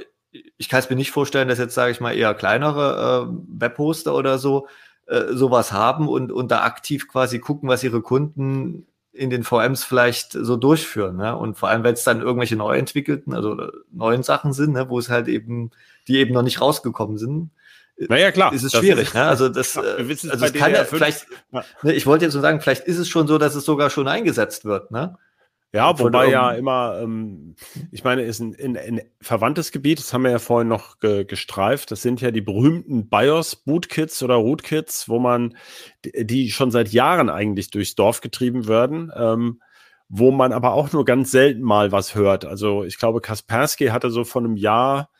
ich 0.56 0.68
kann 0.68 0.80
es 0.80 0.90
mir 0.90 0.96
nicht 0.96 1.10
vorstellen, 1.10 1.48
dass 1.48 1.58
jetzt, 1.58 1.74
sage 1.74 1.92
ich 1.92 2.00
mal, 2.00 2.16
eher 2.16 2.34
kleinere 2.34 3.28
äh, 3.28 3.60
Webhoster 3.60 4.14
oder 4.14 4.38
so 4.38 4.68
äh, 5.06 5.32
sowas 5.32 5.72
haben 5.72 6.08
und, 6.08 6.32
und 6.32 6.50
da 6.50 6.64
aktiv 6.64 7.08
quasi 7.08 7.38
gucken, 7.38 7.68
was 7.68 7.84
ihre 7.84 8.02
Kunden 8.02 8.86
in 9.12 9.30
den 9.30 9.42
VMs 9.42 9.84
vielleicht 9.84 10.32
so 10.32 10.56
durchführen. 10.56 11.16
Ne? 11.16 11.36
Und 11.36 11.56
vor 11.56 11.68
allem, 11.68 11.82
wenn 11.82 11.94
es 11.94 12.04
dann 12.04 12.20
irgendwelche 12.20 12.56
neu 12.56 12.76
entwickelten, 12.76 13.34
also 13.34 13.58
äh, 13.58 13.72
neuen 13.90 14.22
Sachen 14.22 14.52
sind, 14.52 14.72
ne, 14.72 14.88
wo 14.90 14.98
es 14.98 15.08
halt 15.08 15.28
eben, 15.28 15.70
die 16.06 16.18
eben 16.18 16.34
noch 16.34 16.42
nicht 16.42 16.60
rausgekommen 16.60 17.18
sind, 17.18 17.50
naja, 18.08 18.30
klar. 18.30 18.52
Ist 18.52 18.62
es 18.62 18.72
schwierig, 18.72 19.08
ist, 19.08 19.14
ne? 19.14 19.24
Also 19.24 19.48
das, 19.48 19.74
ja, 19.74 19.82
äh, 19.82 20.16
also 20.30 20.44
es 20.44 20.52
kann 20.52 20.72
ja 20.72 20.84
vielleicht. 20.84 21.26
Ne, 21.82 21.92
ich 21.94 22.06
wollte 22.06 22.24
jetzt 22.24 22.34
so 22.34 22.40
sagen, 22.40 22.60
vielleicht 22.60 22.84
ist 22.84 22.98
es 22.98 23.08
schon 23.08 23.26
so, 23.26 23.38
dass 23.38 23.54
es 23.54 23.64
sogar 23.64 23.90
schon 23.90 24.08
eingesetzt 24.08 24.64
wird, 24.64 24.90
ne? 24.90 25.16
Ja, 25.74 25.98
wobei 25.98 26.30
ja 26.30 26.52
immer, 26.52 26.98
ähm, 27.02 27.54
ich 27.90 28.02
meine, 28.02 28.22
ist 28.22 28.40
ein, 28.40 28.56
ein, 28.58 28.76
ein, 28.78 29.02
verwandtes 29.20 29.70
Gebiet, 29.70 29.98
das 29.98 30.14
haben 30.14 30.24
wir 30.24 30.30
ja 30.30 30.38
vorhin 30.38 30.68
noch 30.68 30.98
ge, 30.98 31.24
gestreift. 31.26 31.90
Das 31.90 32.00
sind 32.00 32.22
ja 32.22 32.30
die 32.30 32.40
berühmten 32.40 33.10
BIOS-Bootkits 33.10 34.22
oder 34.22 34.36
Rootkits, 34.36 35.10
wo 35.10 35.18
man, 35.18 35.58
die 36.02 36.50
schon 36.52 36.70
seit 36.70 36.88
Jahren 36.88 37.28
eigentlich 37.28 37.70
durchs 37.70 37.94
Dorf 37.94 38.22
getrieben 38.22 38.66
werden, 38.66 39.12
ähm, 39.14 39.60
wo 40.08 40.30
man 40.30 40.54
aber 40.54 40.72
auch 40.72 40.90
nur 40.92 41.04
ganz 41.04 41.32
selten 41.32 41.60
mal 41.60 41.92
was 41.92 42.14
hört. 42.14 42.46
Also 42.46 42.84
ich 42.84 42.96
glaube, 42.98 43.20
Kaspersky 43.20 43.88
hatte 43.88 44.10
so 44.10 44.24
von 44.24 44.46
einem 44.46 44.56
Jahr 44.56 45.10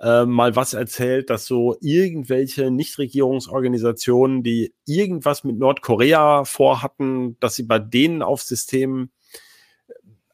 äh, 0.00 0.24
mal 0.24 0.56
was 0.56 0.72
erzählt, 0.72 1.30
dass 1.30 1.46
so 1.46 1.76
irgendwelche 1.80 2.70
Nichtregierungsorganisationen, 2.70 4.42
die 4.42 4.74
irgendwas 4.86 5.44
mit 5.44 5.58
Nordkorea 5.58 6.44
vorhatten, 6.44 7.36
dass 7.40 7.54
sie 7.54 7.64
bei 7.64 7.78
denen 7.78 8.22
auf 8.22 8.42
Systemen 8.42 9.10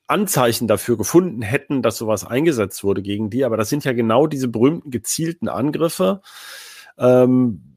Anzeichen 0.07 0.69
dafür 0.69 0.97
gefunden 0.97 1.43
hätten, 1.43 1.83
dass 1.83 1.97
sowas 1.97 2.25
eingesetzt 2.25 2.85
wurde 2.85 3.03
gegen 3.03 3.29
die. 3.29 3.45
Aber 3.45 3.57
das 3.57 3.69
sind 3.69 3.85
ja 3.85 3.93
genau 3.93 4.29
diese 4.29 4.47
berühmten 4.47 4.93
gezielten 4.93 5.49
Angriffe, 5.49 6.23
ähm, 6.97 7.77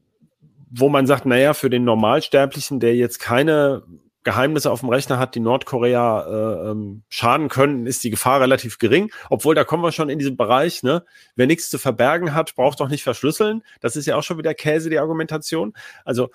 wo 0.70 0.88
man 0.88 1.08
sagt, 1.08 1.26
naja, 1.26 1.54
für 1.54 1.70
den 1.70 1.82
Normalsterblichen, 1.82 2.78
der 2.78 2.94
jetzt 2.94 3.18
keine 3.18 3.82
Geheimnisse 4.22 4.70
auf 4.70 4.80
dem 4.80 4.90
Rechner 4.90 5.18
hat, 5.18 5.34
die 5.34 5.40
Nordkorea 5.40 6.26
äh, 6.26 6.70
ähm, 6.70 7.02
schaden 7.08 7.48
können, 7.48 7.86
ist 7.86 8.04
die 8.04 8.10
Gefahr 8.10 8.40
relativ 8.40 8.78
gering. 8.78 9.10
Obwohl, 9.30 9.54
da 9.54 9.64
kommen 9.64 9.82
wir 9.82 9.92
schon 9.92 10.10
in 10.10 10.18
diesen 10.18 10.36
Bereich, 10.36 10.82
ne? 10.82 11.04
Wer 11.36 11.46
nichts 11.46 11.70
zu 11.70 11.78
verbergen 11.78 12.34
hat, 12.34 12.54
braucht 12.54 12.80
doch 12.80 12.88
nicht 12.88 13.02
verschlüsseln. 13.02 13.62
Das 13.80 13.96
ist 13.96 14.06
ja 14.06 14.16
auch 14.16 14.22
schon 14.22 14.38
wieder 14.38 14.52
Käse, 14.54 14.90
die 14.90 14.98
Argumentation. 14.98 15.72
Also 16.04 16.30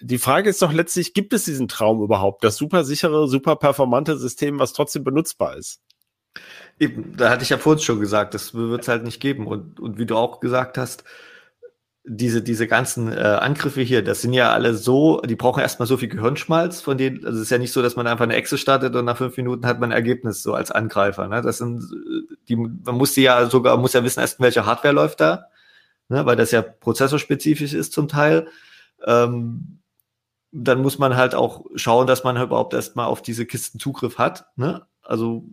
die 0.00 0.18
Frage 0.18 0.50
ist 0.50 0.62
doch 0.62 0.72
letztlich, 0.72 1.14
gibt 1.14 1.32
es 1.32 1.44
diesen 1.44 1.68
Traum 1.68 2.02
überhaupt? 2.02 2.44
Das 2.44 2.56
super 2.56 2.84
sichere, 2.84 3.28
super 3.28 3.56
performante 3.56 4.16
System, 4.16 4.58
was 4.58 4.72
trotzdem 4.72 5.04
benutzbar 5.04 5.56
ist? 5.56 5.80
Eben, 6.78 7.16
da 7.16 7.30
hatte 7.30 7.42
ich 7.42 7.50
ja 7.50 7.58
vorhin 7.58 7.82
schon 7.82 8.00
gesagt, 8.00 8.34
das 8.34 8.54
wird 8.54 8.82
es 8.82 8.88
halt 8.88 9.04
nicht 9.04 9.20
geben. 9.20 9.46
Und, 9.46 9.80
und 9.80 9.98
wie 9.98 10.06
du 10.06 10.16
auch 10.16 10.40
gesagt 10.40 10.78
hast, 10.78 11.04
diese, 12.12 12.42
diese 12.42 12.66
ganzen 12.66 13.12
äh, 13.12 13.20
Angriffe 13.20 13.82
hier, 13.82 14.02
das 14.02 14.20
sind 14.20 14.32
ja 14.32 14.52
alle 14.52 14.74
so, 14.74 15.20
die 15.20 15.36
brauchen 15.36 15.60
erstmal 15.60 15.86
so 15.86 15.96
viel 15.96 16.08
Gehirnschmalz 16.08 16.80
von 16.80 16.98
denen, 16.98 17.24
also 17.24 17.38
es 17.38 17.44
ist 17.44 17.50
ja 17.50 17.58
nicht 17.58 17.70
so, 17.70 17.82
dass 17.82 17.94
man 17.94 18.08
einfach 18.08 18.24
eine 18.24 18.34
Exe 18.34 18.58
startet 18.58 18.96
und 18.96 19.04
nach 19.04 19.16
fünf 19.16 19.36
Minuten 19.36 19.64
hat 19.64 19.78
man 19.78 19.90
ein 19.92 19.96
Ergebnis 19.96 20.42
so 20.42 20.54
als 20.54 20.72
Angreifer. 20.72 21.28
Ne? 21.28 21.40
Das 21.40 21.58
sind, 21.58 21.84
die, 22.48 22.56
man 22.56 22.96
muss 22.96 23.14
die 23.14 23.22
ja 23.22 23.46
sogar, 23.46 23.76
muss 23.76 23.92
ja 23.92 24.02
wissen 24.02 24.18
erst, 24.18 24.40
welche 24.40 24.66
Hardware 24.66 24.92
läuft 24.92 25.20
da, 25.20 25.46
ne? 26.08 26.26
weil 26.26 26.34
das 26.34 26.50
ja 26.50 26.62
prozessorspezifisch 26.62 27.74
ist 27.74 27.92
zum 27.92 28.08
Teil. 28.08 28.48
Ähm, 29.06 29.78
dann 30.50 30.82
muss 30.82 30.98
man 30.98 31.14
halt 31.14 31.36
auch 31.36 31.64
schauen, 31.76 32.08
dass 32.08 32.24
man 32.24 32.36
überhaupt 32.36 32.74
erstmal 32.74 33.06
auf 33.06 33.22
diese 33.22 33.46
Kisten 33.46 33.78
Zugriff 33.78 34.18
hat. 34.18 34.46
Ne? 34.56 34.82
Also 35.02 35.44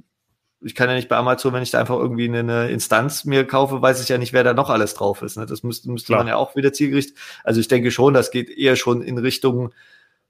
ich 0.61 0.75
kann 0.75 0.89
ja 0.89 0.95
nicht 0.95 1.09
bei 1.09 1.17
Amazon, 1.17 1.53
wenn 1.53 1.63
ich 1.63 1.71
da 1.71 1.79
einfach 1.79 1.97
irgendwie 1.97 2.27
eine 2.27 2.69
Instanz 2.69 3.25
mir 3.25 3.45
kaufe, 3.45 3.81
weiß 3.81 4.01
ich 4.01 4.09
ja 4.09 4.17
nicht, 4.17 4.33
wer 4.33 4.43
da 4.43 4.53
noch 4.53 4.69
alles 4.69 4.95
drauf 4.95 5.21
ist. 5.21 5.37
Ne? 5.37 5.45
Das 5.45 5.63
müsste, 5.63 5.89
müsste 5.91 6.13
man 6.13 6.27
ja 6.27 6.35
auch 6.35 6.55
wieder 6.55 6.73
zielgerichtet. 6.73 7.15
Also 7.43 7.59
ich 7.59 7.67
denke 7.67 7.91
schon, 7.91 8.13
das 8.13 8.31
geht 8.31 8.49
eher 8.49 8.75
schon 8.75 9.01
in 9.01 9.17
Richtung 9.19 9.71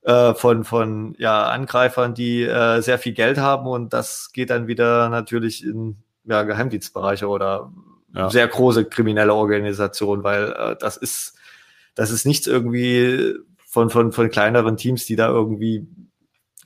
äh, 0.04 0.34
von, 0.34 0.64
von 0.64 1.16
ja, 1.18 1.48
Angreifern, 1.48 2.14
die 2.14 2.44
äh, 2.44 2.82
sehr 2.82 3.00
viel 3.00 3.14
Geld 3.14 3.38
haben 3.38 3.68
und 3.68 3.94
das 3.94 4.32
geht 4.34 4.50
dann 4.50 4.68
wieder 4.68 5.10
natürlich 5.10 5.64
in 5.64 5.98
ja, 6.26 6.44
Geheimdienstbereiche 6.44 7.28
oder 7.28 7.72
ja. 8.14 8.30
sehr 8.30 8.48
große 8.48 8.86
kriminelle 8.86 9.34
Organisationen, 9.34 10.24
weil 10.24 10.52
äh, 10.52 10.76
das 10.78 10.98
ist, 10.98 11.36
das 11.96 12.12
ist 12.12 12.26
nichts 12.26 12.48
irgendwie 12.48 13.36
von, 13.66 13.90
von, 13.90 14.12
von 14.12 14.30
kleineren 14.30 14.76
Teams, 14.76 15.06
die 15.06 15.16
da 15.16 15.30
irgendwie 15.30 15.88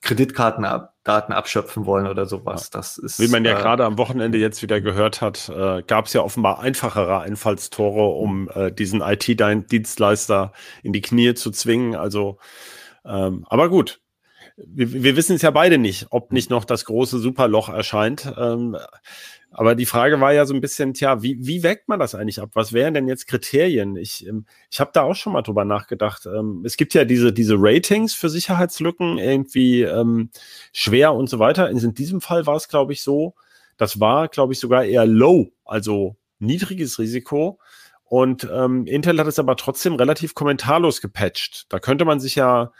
Kreditkartendaten 0.01 1.33
abschöpfen 1.33 1.85
wollen 1.85 2.07
oder 2.07 2.25
sowas. 2.25 2.69
Ja. 2.73 2.79
Das 2.79 2.97
ist, 2.97 3.19
Wie 3.19 3.27
man 3.27 3.45
ja 3.45 3.57
äh, 3.57 3.61
gerade 3.61 3.85
am 3.85 3.97
Wochenende 3.97 4.37
jetzt 4.37 4.61
wieder 4.61 4.81
gehört 4.81 5.21
hat, 5.21 5.49
äh, 5.49 5.83
gab 5.83 6.07
es 6.07 6.13
ja 6.13 6.21
offenbar 6.21 6.59
einfachere 6.59 7.19
Einfallstore, 7.21 8.09
um 8.15 8.49
äh, 8.49 8.71
diesen 8.71 9.01
IT-Dienstleister 9.01 10.53
in 10.83 10.93
die 10.93 11.01
Knie 11.01 11.35
zu 11.35 11.51
zwingen. 11.51 11.95
Also, 11.95 12.39
ähm, 13.05 13.45
aber 13.49 13.69
gut. 13.69 14.01
Wir, 14.65 15.04
wir 15.04 15.15
wissen 15.15 15.36
es 15.36 15.41
ja 15.41 15.52
beide 15.52 15.78
nicht, 15.78 16.08
ob 16.10 16.32
nicht 16.32 16.50
noch 16.50 16.65
das 16.65 16.86
große 16.86 17.19
Superloch 17.19 17.69
erscheint. 17.69 18.32
Ähm, 18.38 18.78
aber 19.54 19.76
die 19.76 19.86
Frage 19.86 20.21
war 20.21 20.32
ja 20.32 20.45
so 20.45 20.54
ein 20.54 20.62
bisschen, 20.62 20.93
tja, 20.93 21.21
wie, 21.21 21.38
wie 21.39 21.62
wägt 21.62 21.89
man 21.89 22.00
das 22.00 22.15
eigentlich 22.15 22.39
ab? 22.39 22.52
Was 22.54 22.71
wären 22.71 22.93
denn 22.93 23.10
jetzt 23.10 23.28
Kriterien? 23.28 23.97
Ich, 23.97 24.26
ähm, 24.26 24.45
ich 24.69 24.80
habe 24.80 24.91
da 24.93 25.04
auch 25.04 25.15
schon 25.15 25.34
mal 25.34 25.41
drüber 25.41 25.65
nachgedacht. 25.65 26.26
Ähm, 26.26 26.63
es 26.65 26.78
gibt 26.78 26.93
ja 26.93 27.04
diese, 27.04 27.34
diese 27.34 27.56
Ratings 27.58 28.13
für 28.13 28.30
Sicherheitslücken, 28.30 29.17
irgendwie 29.17 29.82
ähm, 29.82 30.30
schwer 30.71 31.13
und 31.13 31.30
so 31.30 31.39
weiter. 31.39 31.69
In 31.69 31.93
diesem 31.93 32.21
Fall 32.21 32.45
war 32.47 32.56
es, 32.56 32.69
glaube 32.69 32.93
ich, 32.93 33.04
so, 33.04 33.36
das 33.76 34.00
war, 34.00 34.30
glaube 34.30 34.54
ich, 34.54 34.60
sogar 34.60 34.86
eher 34.86 35.06
low, 35.06 35.52
also 35.65 36.15
niedriges 36.39 36.97
Risiko. 36.97 37.60
Und 38.06 38.47
ähm, 38.52 38.88
Intel 38.88 39.17
hat 39.19 39.28
es 39.28 39.39
aber 39.39 39.56
trotzdem 39.56 39.95
relativ 39.95 40.34
kommentarlos 40.34 41.02
gepatcht. 41.02 41.65
Da 41.69 41.80
könnte 41.80 42.06
man 42.06 42.19
sich 42.19 42.36
ja 42.36 42.71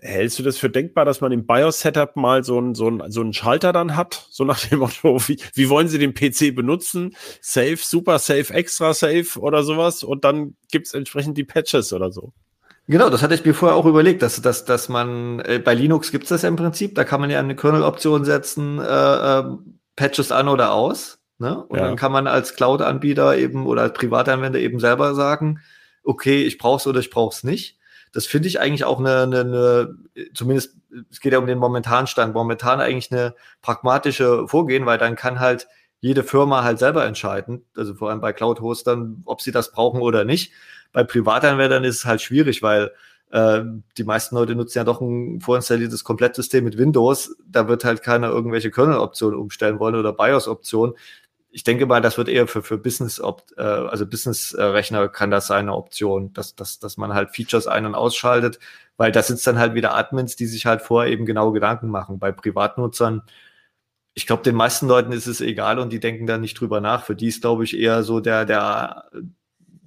Hältst 0.00 0.38
du 0.38 0.42
das 0.42 0.58
für 0.58 0.70
denkbar, 0.70 1.04
dass 1.04 1.20
man 1.20 1.32
im 1.32 1.46
BIOS-Setup 1.46 2.16
mal 2.16 2.44
so 2.44 2.58
einen 2.58 2.74
so 2.74 2.90
so 3.08 3.20
einen 3.20 3.32
Schalter 3.32 3.72
dann 3.72 3.96
hat? 3.96 4.26
So 4.30 4.44
nach 4.44 4.60
dem 4.60 4.78
Motto, 4.80 5.20
wie, 5.26 5.38
wie 5.54 5.68
wollen 5.68 5.88
Sie 5.88 5.98
den 5.98 6.14
PC 6.14 6.54
benutzen? 6.54 7.16
Safe, 7.40 7.76
super 7.76 8.18
safe, 8.18 8.52
extra 8.52 8.94
safe 8.94 9.38
oder 9.38 9.62
sowas? 9.62 10.02
Und 10.02 10.24
dann 10.24 10.56
gibt's 10.70 10.94
entsprechend 10.94 11.36
die 11.36 11.44
Patches 11.44 11.92
oder 11.92 12.10
so. 12.12 12.32
Genau, 12.86 13.10
das 13.10 13.22
hatte 13.22 13.34
ich 13.34 13.44
mir 13.44 13.52
vorher 13.52 13.76
auch 13.76 13.84
überlegt, 13.84 14.22
dass, 14.22 14.40
dass, 14.40 14.64
dass 14.64 14.88
man, 14.88 15.40
äh, 15.40 15.60
bei 15.62 15.74
Linux 15.74 16.10
gibt's 16.10 16.30
das 16.30 16.40
ja 16.40 16.48
im 16.48 16.56
Prinzip, 16.56 16.94
da 16.94 17.04
kann 17.04 17.20
man 17.20 17.28
ja 17.28 17.38
eine 17.38 17.54
Kernel-Option 17.54 18.24
setzen, 18.24 18.78
äh, 18.78 18.84
äh, 19.38 19.44
Patches 19.94 20.32
an 20.32 20.48
oder 20.48 20.72
aus. 20.72 21.18
Ne? 21.38 21.64
Und 21.64 21.76
ja. 21.76 21.84
dann 21.84 21.96
kann 21.96 22.12
man 22.12 22.26
als 22.26 22.56
Cloud-Anbieter 22.56 23.36
eben 23.36 23.66
oder 23.66 23.82
als 23.82 23.92
Privatanwender 23.92 24.58
eben 24.58 24.80
selber 24.80 25.14
sagen, 25.14 25.60
okay, 26.02 26.44
ich 26.44 26.56
brauch's 26.56 26.86
oder 26.86 27.00
ich 27.00 27.10
brauch's 27.10 27.44
nicht. 27.44 27.77
Das 28.12 28.26
finde 28.26 28.48
ich 28.48 28.60
eigentlich 28.60 28.84
auch 28.84 28.98
eine, 28.98 29.22
eine, 29.22 29.40
eine, 29.40 29.96
zumindest, 30.34 30.76
es 31.10 31.20
geht 31.20 31.32
ja 31.32 31.38
um 31.38 31.46
den 31.46 31.58
momentanen 31.58 32.06
Stand, 32.06 32.34
momentan 32.34 32.80
eigentlich 32.80 33.12
eine 33.12 33.34
pragmatische 33.62 34.48
Vorgehen, 34.48 34.86
weil 34.86 34.98
dann 34.98 35.16
kann 35.16 35.40
halt 35.40 35.68
jede 36.00 36.22
Firma 36.22 36.62
halt 36.62 36.78
selber 36.78 37.04
entscheiden, 37.04 37.64
also 37.76 37.94
vor 37.94 38.10
allem 38.10 38.20
bei 38.20 38.32
Cloud-Hostern, 38.32 39.22
ob 39.24 39.40
sie 39.40 39.50
das 39.50 39.72
brauchen 39.72 40.00
oder 40.00 40.24
nicht. 40.24 40.52
Bei 40.92 41.04
Privatanwendern 41.04 41.84
ist 41.84 41.96
es 41.96 42.04
halt 42.04 42.22
schwierig, 42.22 42.62
weil 42.62 42.92
äh, 43.30 43.62
die 43.96 44.04
meisten 44.04 44.36
Leute 44.36 44.54
nutzen 44.54 44.78
ja 44.78 44.84
doch 44.84 45.00
ein 45.00 45.40
vorinstalliertes 45.40 46.04
Komplettsystem 46.04 46.64
mit 46.64 46.78
Windows. 46.78 47.36
Da 47.46 47.68
wird 47.68 47.84
halt 47.84 48.02
keiner 48.02 48.28
irgendwelche 48.28 48.70
Kernel-Optionen 48.70 49.38
umstellen 49.38 49.80
wollen 49.80 49.96
oder 49.96 50.12
BIOS-Optionen 50.12 50.94
ich 51.50 51.64
denke 51.64 51.86
mal, 51.86 52.00
das 52.00 52.18
wird 52.18 52.28
eher 52.28 52.46
für, 52.46 52.62
für 52.62 52.78
Business, 52.78 53.18
äh, 53.18 53.62
also 53.62 54.06
Business-Rechner 54.06 55.08
kann 55.08 55.30
das 55.30 55.46
sein, 55.46 55.60
eine 55.60 55.74
Option, 55.74 56.32
dass, 56.32 56.54
dass, 56.54 56.78
dass 56.78 56.96
man 56.96 57.14
halt 57.14 57.30
Features 57.34 57.66
ein- 57.66 57.86
und 57.86 57.94
ausschaltet, 57.94 58.58
weil 58.96 59.12
da 59.12 59.22
sitzt 59.22 59.46
dann 59.46 59.58
halt 59.58 59.74
wieder 59.74 59.96
Admins, 59.96 60.36
die 60.36 60.46
sich 60.46 60.66
halt 60.66 60.82
vorher 60.82 61.10
eben 61.10 61.26
genau 61.26 61.52
Gedanken 61.52 61.88
machen. 61.88 62.18
Bei 62.18 62.32
Privatnutzern, 62.32 63.22
ich 64.14 64.26
glaube, 64.26 64.42
den 64.42 64.56
meisten 64.56 64.88
Leuten 64.88 65.12
ist 65.12 65.26
es 65.26 65.40
egal 65.40 65.78
und 65.78 65.92
die 65.92 66.00
denken 66.00 66.26
da 66.26 66.38
nicht 66.38 66.60
drüber 66.60 66.80
nach. 66.80 67.04
Für 67.04 67.16
die 67.16 67.28
ist, 67.28 67.40
glaube 67.40 67.64
ich, 67.64 67.78
eher 67.78 68.02
so 68.02 68.20
der, 68.20 68.44
der, 68.44 69.04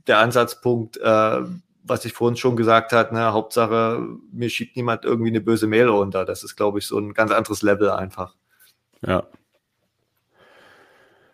der 0.07 0.19
Ansatzpunkt, 0.19 0.97
äh, 0.97 1.41
was 1.83 2.05
ich 2.05 2.13
vorhin 2.13 2.37
schon 2.37 2.55
gesagt 2.55 2.93
hat, 2.93 3.11
ne, 3.11 3.33
Hauptsache, 3.33 4.07
mir 4.31 4.49
schiebt 4.49 4.75
niemand 4.77 5.03
irgendwie 5.03 5.29
eine 5.29 5.41
böse 5.41 5.67
Mail 5.67 5.89
runter. 5.89 6.25
Das 6.25 6.43
ist, 6.43 6.55
glaube 6.55 6.79
ich, 6.79 6.87
so 6.87 6.97
ein 6.97 7.13
ganz 7.13 7.31
anderes 7.31 7.61
Level 7.61 7.89
einfach. 7.89 8.35
Ja, 9.05 9.27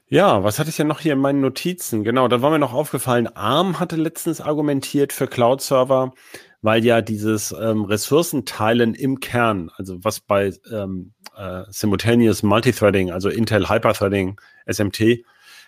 ja, 0.09 0.43
was 0.43 0.57
hatte 0.57 0.69
ich 0.69 0.77
denn 0.77 0.87
noch 0.87 1.01
hier 1.01 1.13
in 1.13 1.19
meinen 1.19 1.41
Notizen? 1.41 2.03
Genau, 2.03 2.27
da 2.27 2.41
war 2.41 2.49
mir 2.49 2.59
noch 2.59 2.73
aufgefallen, 2.73 3.27
ARM 3.27 3.79
hatte 3.79 3.97
letztens 3.97 4.39
argumentiert 4.39 5.11
für 5.11 5.27
Cloud-Server, 5.27 6.13
weil 6.61 6.85
ja 6.85 7.01
dieses 7.01 7.51
ähm, 7.51 7.83
Ressourcenteilen 7.83 8.93
im 8.93 9.19
Kern, 9.19 9.69
also 9.75 10.03
was 10.03 10.21
bei 10.21 10.53
ähm, 10.71 11.13
äh, 11.35 11.63
Simultaneous 11.69 12.41
Multithreading, 12.41 13.11
also 13.11 13.29
Intel 13.29 13.69
Hyperthreading, 13.69 14.39
SMT, 14.65 15.23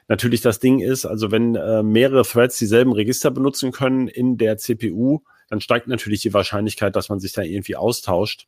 natürlich 0.08 0.41
das 0.41 0.60
Ding 0.60 0.80
ist, 0.80 1.06
also 1.06 1.32
wenn 1.32 1.56
äh, 1.56 1.84
mehrere 1.84 2.23
Threads 2.23 2.58
dieselben 2.58 2.93
Register 2.93 3.32
benutzen 3.32 3.71
können 3.71 4.08
in 4.08 4.38
der 4.38 4.58
CPU, 4.58 5.19
dann 5.49 5.62
steigt 5.62 5.88
natürlich 5.88 6.21
die 6.21 6.34
Wahrscheinlichkeit, 6.34 6.95
dass 6.95 7.10
man 7.10 7.19
sich 7.19 7.34
da 7.34 7.41
irgendwie 7.41 7.75
austauscht. 7.75 8.47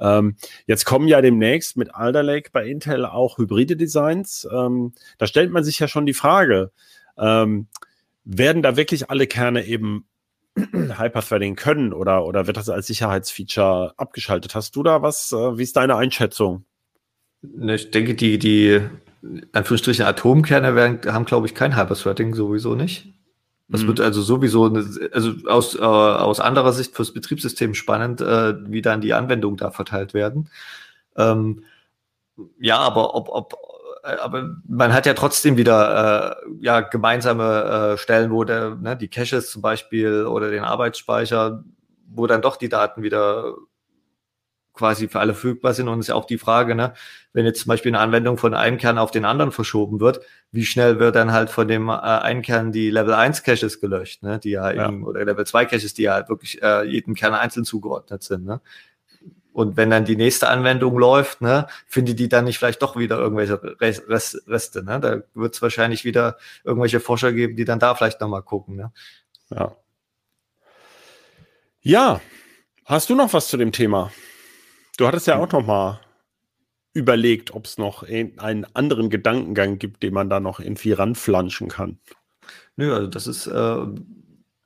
Ähm, 0.00 0.36
jetzt 0.66 0.84
kommen 0.84 1.08
ja 1.08 1.20
demnächst 1.20 1.76
mit 1.76 1.94
Alder 1.94 2.22
Lake 2.22 2.50
bei 2.52 2.66
Intel 2.66 3.04
auch 3.04 3.38
hybride 3.38 3.76
Designs. 3.76 4.48
Ähm, 4.50 4.92
da 5.18 5.26
stellt 5.26 5.50
man 5.50 5.62
sich 5.62 5.78
ja 5.78 5.88
schon 5.88 6.06
die 6.06 6.14
Frage, 6.14 6.72
ähm, 7.18 7.68
werden 8.24 8.62
da 8.62 8.76
wirklich 8.76 9.10
alle 9.10 9.26
Kerne 9.26 9.64
eben 9.66 10.06
Hyperthreading 10.56 11.56
können 11.56 11.92
oder, 11.92 12.24
oder 12.24 12.46
wird 12.46 12.56
das 12.56 12.68
als 12.68 12.86
Sicherheitsfeature 12.86 13.94
abgeschaltet? 13.96 14.54
Hast 14.54 14.74
du 14.74 14.82
da 14.82 15.02
was? 15.02 15.32
Äh, 15.32 15.58
wie 15.58 15.62
ist 15.62 15.76
deine 15.76 15.96
Einschätzung? 15.96 16.64
Ne, 17.42 17.76
ich 17.76 17.90
denke, 17.90 18.14
die, 18.14 18.38
die 18.38 18.80
Anführungsstrichen 19.52 20.04
Atomkerne 20.04 20.74
werden, 20.74 21.12
haben, 21.12 21.24
glaube 21.24 21.46
ich, 21.46 21.54
kein 21.54 21.76
Hyperthreading 21.76 22.34
sowieso 22.34 22.74
nicht. 22.74 23.12
Das 23.70 23.82
mhm. 23.82 23.88
wird 23.88 24.00
also 24.00 24.20
sowieso, 24.20 24.66
eine, 24.66 24.84
also 25.12 25.32
aus, 25.46 25.76
äh, 25.76 25.80
aus 25.80 26.40
anderer 26.40 26.72
Sicht 26.72 26.94
fürs 26.94 27.12
Betriebssystem 27.12 27.74
spannend, 27.74 28.20
äh, 28.20 28.54
wie 28.70 28.82
dann 28.82 29.00
die 29.00 29.14
Anwendungen 29.14 29.56
da 29.56 29.70
verteilt 29.70 30.12
werden. 30.12 30.50
Ähm, 31.16 31.64
ja, 32.58 32.78
aber 32.78 33.14
ob, 33.14 33.28
ob, 33.28 33.54
äh, 34.02 34.16
aber 34.16 34.56
man 34.66 34.92
hat 34.92 35.06
ja 35.06 35.14
trotzdem 35.14 35.56
wieder 35.56 36.36
äh, 36.42 36.50
ja 36.60 36.80
gemeinsame 36.80 37.94
äh, 37.94 37.98
Stellen, 37.98 38.32
wo 38.32 38.44
der, 38.44 38.74
ne, 38.74 38.96
die 38.96 39.08
Caches 39.08 39.50
zum 39.50 39.62
Beispiel 39.62 40.26
oder 40.26 40.50
den 40.50 40.64
Arbeitsspeicher, 40.64 41.62
wo 42.08 42.26
dann 42.26 42.42
doch 42.42 42.56
die 42.56 42.68
Daten 42.68 43.02
wieder 43.02 43.54
quasi 44.72 45.08
für 45.08 45.20
alle 45.20 45.34
verfügbar 45.34 45.74
sind. 45.74 45.88
Und 45.88 45.98
es 45.98 46.04
ist 46.04 46.08
ja 46.08 46.14
auch 46.14 46.26
die 46.26 46.38
Frage, 46.38 46.74
ne, 46.74 46.94
wenn 47.32 47.44
jetzt 47.44 47.60
zum 47.60 47.68
Beispiel 47.68 47.90
eine 47.90 48.00
Anwendung 48.00 48.38
von 48.38 48.54
einem 48.54 48.78
Kern 48.78 48.98
auf 48.98 49.10
den 49.10 49.24
anderen 49.24 49.52
verschoben 49.52 50.00
wird, 50.00 50.20
wie 50.52 50.64
schnell 50.64 50.98
wird 50.98 51.16
dann 51.16 51.32
halt 51.32 51.50
von 51.50 51.68
dem 51.68 51.88
äh, 51.88 51.92
einen 51.92 52.42
Kern 52.42 52.72
die 52.72 52.90
Level 52.90 53.14
1 53.14 53.42
Caches 53.42 53.80
gelöscht, 53.80 54.22
ne, 54.22 54.38
die 54.38 54.50
ja, 54.50 54.70
ja. 54.70 54.88
Eben, 54.88 55.04
oder 55.04 55.24
Level 55.24 55.46
2 55.46 55.66
Caches, 55.66 55.94
die 55.94 56.02
ja 56.02 56.14
halt 56.14 56.28
wirklich 56.28 56.62
äh, 56.62 56.84
jedem 56.84 57.14
Kern 57.14 57.34
einzeln 57.34 57.64
zugeordnet 57.64 58.22
sind. 58.22 58.44
Ne? 58.44 58.60
Und 59.52 59.76
wenn 59.76 59.90
dann 59.90 60.04
die 60.04 60.16
nächste 60.16 60.48
Anwendung 60.48 60.96
läuft, 60.96 61.40
ne, 61.40 61.66
findet 61.86 62.18
die 62.18 62.28
dann 62.28 62.44
nicht 62.44 62.58
vielleicht 62.58 62.82
doch 62.82 62.96
wieder 62.96 63.18
irgendwelche 63.18 63.60
Reste. 63.80 64.84
Ne? 64.84 65.00
Da 65.00 65.22
wird 65.34 65.54
es 65.54 65.62
wahrscheinlich 65.62 66.04
wieder 66.04 66.36
irgendwelche 66.64 67.00
Forscher 67.00 67.32
geben, 67.32 67.56
die 67.56 67.64
dann 67.64 67.80
da 67.80 67.94
vielleicht 67.94 68.20
nochmal 68.20 68.42
gucken. 68.42 68.76
Ne? 68.76 68.92
Ja. 69.50 69.76
Ja. 71.82 72.20
Hast 72.84 73.10
du 73.10 73.14
noch 73.14 73.32
was 73.32 73.48
zu 73.48 73.56
dem 73.56 73.72
Thema? 73.72 74.12
Du 75.00 75.06
hattest 75.06 75.26
ja 75.26 75.38
auch 75.38 75.50
noch 75.50 75.64
mal 75.64 75.98
überlegt, 76.92 77.54
ob 77.54 77.64
es 77.64 77.78
noch 77.78 78.02
einen 78.02 78.66
anderen 78.74 79.08
Gedankengang 79.08 79.78
gibt, 79.78 80.02
den 80.02 80.12
man 80.12 80.28
da 80.28 80.40
noch 80.40 80.60
irgendwie 80.60 80.92
ranflanschen 80.92 81.68
kann. 81.68 81.98
Nö, 82.76 82.94
also 82.94 83.06
das 83.06 83.26
ist 83.26 83.46
äh, 83.46 83.86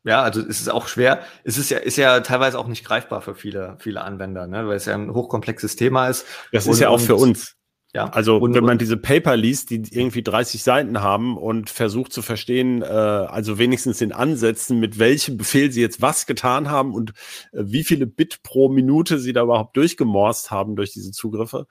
ja, 0.02 0.22
also 0.22 0.40
es 0.40 0.60
ist 0.60 0.68
auch 0.68 0.88
schwer. 0.88 1.22
Es 1.44 1.56
ist 1.56 1.70
ja, 1.70 1.78
ist 1.78 1.96
ja 1.96 2.18
teilweise 2.18 2.58
auch 2.58 2.66
nicht 2.66 2.84
greifbar 2.84 3.22
für 3.22 3.36
viele, 3.36 3.76
viele 3.78 4.00
Anwender, 4.00 4.48
ne? 4.48 4.66
weil 4.66 4.76
es 4.76 4.86
ja 4.86 4.94
ein 4.94 5.14
hochkomplexes 5.14 5.76
Thema 5.76 6.08
ist. 6.08 6.26
Das 6.50 6.66
ist 6.66 6.80
ja 6.80 6.88
auch 6.88 6.98
für 6.98 7.14
uns. 7.14 7.54
Ja. 7.94 8.08
Also 8.08 8.38
und, 8.38 8.54
wenn 8.54 8.64
man 8.64 8.78
diese 8.78 8.96
Paper 8.96 9.36
liest, 9.36 9.70
die 9.70 9.82
irgendwie 9.90 10.24
30 10.24 10.64
Seiten 10.64 11.00
haben 11.00 11.36
und 11.36 11.70
versucht 11.70 12.12
zu 12.12 12.22
verstehen, 12.22 12.82
äh, 12.82 12.86
also 12.86 13.58
wenigstens 13.58 14.00
in 14.00 14.10
Ansätzen, 14.10 14.80
mit 14.80 14.98
welchem 14.98 15.36
Befehl 15.36 15.70
sie 15.70 15.80
jetzt 15.80 16.02
was 16.02 16.26
getan 16.26 16.68
haben 16.68 16.92
und 16.92 17.10
äh, 17.52 17.62
wie 17.62 17.84
viele 17.84 18.06
Bit 18.06 18.42
pro 18.42 18.68
Minute 18.68 19.20
sie 19.20 19.32
da 19.32 19.44
überhaupt 19.44 19.76
durchgemorst 19.76 20.50
haben 20.50 20.74
durch 20.74 20.92
diese 20.92 21.12
Zugriffe, 21.12 21.68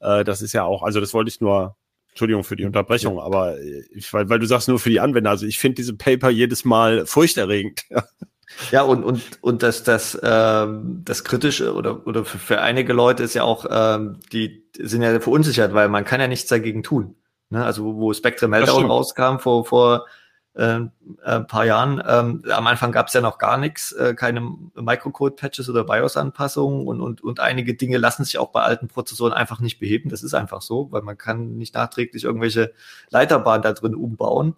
äh, 0.00 0.24
das 0.24 0.40
ist 0.40 0.54
ja 0.54 0.64
auch, 0.64 0.82
also 0.82 0.98
das 0.98 1.12
wollte 1.12 1.28
ich 1.28 1.42
nur 1.42 1.76
Entschuldigung 2.08 2.44
für 2.44 2.56
die 2.56 2.64
Unterbrechung, 2.64 3.20
aber 3.20 3.60
ich, 3.60 4.10
weil, 4.14 4.30
weil 4.30 4.38
du 4.38 4.46
sagst 4.46 4.68
nur 4.68 4.78
für 4.78 4.88
die 4.88 5.00
Anwender. 5.00 5.28
Also 5.28 5.44
ich 5.44 5.58
finde 5.58 5.74
diese 5.74 5.94
Paper 5.94 6.30
jedes 6.30 6.64
Mal 6.64 7.04
furchterregend. 7.04 7.84
Ja, 8.70 8.82
und, 8.82 9.02
und, 9.04 9.22
und 9.40 9.62
das, 9.62 9.82
das, 9.82 10.18
ähm, 10.22 11.02
das 11.04 11.24
Kritische 11.24 11.74
oder, 11.74 12.06
oder 12.06 12.24
für, 12.24 12.38
für 12.38 12.60
einige 12.60 12.92
Leute 12.92 13.22
ist 13.22 13.34
ja 13.34 13.42
auch, 13.42 13.66
ähm, 13.68 14.20
die 14.32 14.64
sind 14.78 15.02
ja 15.02 15.18
verunsichert, 15.20 15.74
weil 15.74 15.88
man 15.88 16.04
kann 16.04 16.20
ja 16.20 16.28
nichts 16.28 16.48
dagegen 16.48 16.82
tun. 16.82 17.16
Ne? 17.50 17.64
Also 17.64 17.96
wo 17.96 18.12
Spectrum 18.12 18.50
Meltdown 18.50 18.86
rauskam 18.86 19.38
vor, 19.38 19.64
vor 19.64 20.06
äh, 20.54 20.80
ein 21.24 21.46
paar 21.46 21.64
Jahren, 21.66 22.02
ähm, 22.06 22.42
am 22.50 22.66
Anfang 22.66 22.92
gab 22.92 23.08
es 23.08 23.12
ja 23.12 23.20
noch 23.20 23.38
gar 23.38 23.58
nichts, 23.58 23.92
äh, 23.92 24.14
keine 24.14 24.40
Microcode-Patches 24.74 25.68
oder 25.68 25.84
BIOS-Anpassungen 25.84 26.86
und, 26.86 27.00
und, 27.00 27.22
und 27.22 27.40
einige 27.40 27.74
Dinge 27.74 27.98
lassen 27.98 28.24
sich 28.24 28.38
auch 28.38 28.52
bei 28.52 28.62
alten 28.62 28.88
Prozessoren 28.88 29.32
einfach 29.32 29.60
nicht 29.60 29.78
beheben. 29.78 30.08
Das 30.08 30.22
ist 30.22 30.34
einfach 30.34 30.62
so, 30.62 30.90
weil 30.92 31.02
man 31.02 31.18
kann 31.18 31.56
nicht 31.56 31.74
nachträglich 31.74 32.24
irgendwelche 32.24 32.72
Leiterbahnen 33.10 33.62
da 33.62 33.72
drin 33.72 33.94
umbauen. 33.94 34.56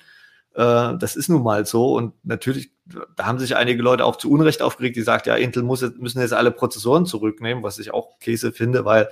Äh, 0.54 0.96
das 0.98 1.16
ist 1.16 1.28
nun 1.28 1.42
mal 1.42 1.66
so. 1.66 1.94
Und 1.94 2.14
natürlich, 2.24 2.70
da 3.16 3.26
haben 3.26 3.38
sich 3.38 3.56
einige 3.56 3.82
Leute 3.82 4.04
auch 4.04 4.16
zu 4.16 4.30
Unrecht 4.30 4.62
aufgeregt, 4.62 4.96
die 4.96 5.02
sagt, 5.02 5.26
ja, 5.26 5.36
Intel 5.36 5.62
muss 5.62 5.82
jetzt, 5.82 5.98
müssen 5.98 6.20
jetzt 6.20 6.32
alle 6.32 6.50
Prozessoren 6.50 7.06
zurücknehmen, 7.06 7.62
was 7.62 7.78
ich 7.78 7.92
auch 7.92 8.18
Käse 8.18 8.52
finde, 8.52 8.84
weil 8.84 9.08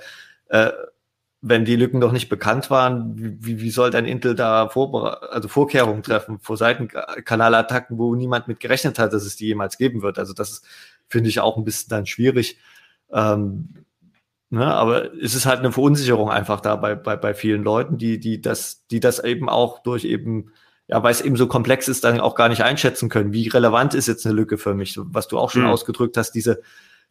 äh, 0.49 0.71
wenn 1.41 1.65
die 1.65 1.75
Lücken 1.75 1.99
noch 1.99 2.11
nicht 2.11 2.29
bekannt 2.29 2.71
waren, 2.71 3.13
wie, 3.15 3.61
wie 3.61 3.69
soll 3.69 3.91
dein 3.91 4.05
Intel 4.05 4.33
da 4.33 4.69
Vorbere 4.69 5.31
also 5.31 5.47
Vorkehrungen 5.47 6.01
treffen 6.01 6.39
vor 6.39 6.57
Seitenkanalattacken, 6.57 7.97
wo 7.97 8.15
niemand 8.15 8.47
mit 8.47 8.59
gerechnet 8.59 8.97
hat, 8.97 9.13
dass 9.13 9.23
es 9.23 9.35
die 9.35 9.47
jemals 9.47 9.77
geben 9.77 10.01
wird? 10.01 10.17
Also 10.17 10.33
das 10.33 10.63
finde 11.07 11.29
ich 11.29 11.39
auch 11.39 11.57
ein 11.57 11.63
bisschen 11.63 11.89
dann 11.89 12.07
schwierig. 12.07 12.57
Ähm, 13.11 13.85
ne, 14.49 14.65
aber 14.65 15.13
es 15.13 15.35
ist 15.35 15.45
halt 15.45 15.59
eine 15.59 15.71
Verunsicherung 15.71 16.31
einfach 16.31 16.59
da 16.59 16.75
bei, 16.75 16.95
bei, 16.95 17.15
bei 17.15 17.33
vielen 17.35 17.63
Leuten, 17.63 17.97
die, 17.97 18.19
die 18.19 18.41
das, 18.41 18.87
die 18.87 18.99
das 18.99 19.23
eben 19.23 19.47
auch 19.47 19.83
durch 19.83 20.05
eben 20.05 20.51
ja, 20.87 21.03
weil 21.03 21.11
es 21.11 21.21
eben 21.21 21.35
so 21.35 21.47
komplex 21.47 21.87
ist, 21.87 22.03
dann 22.03 22.19
auch 22.19 22.35
gar 22.35 22.49
nicht 22.49 22.63
einschätzen 22.63 23.09
können. 23.09 23.33
Wie 23.33 23.47
relevant 23.47 23.93
ist 23.93 24.07
jetzt 24.07 24.25
eine 24.25 24.35
Lücke 24.35 24.57
für 24.57 24.73
mich? 24.73 24.97
Was 24.97 25.27
du 25.27 25.37
auch 25.37 25.51
schon 25.51 25.63
mhm. 25.63 25.69
ausgedrückt 25.69 26.17
hast, 26.17 26.31
diese, 26.31 26.61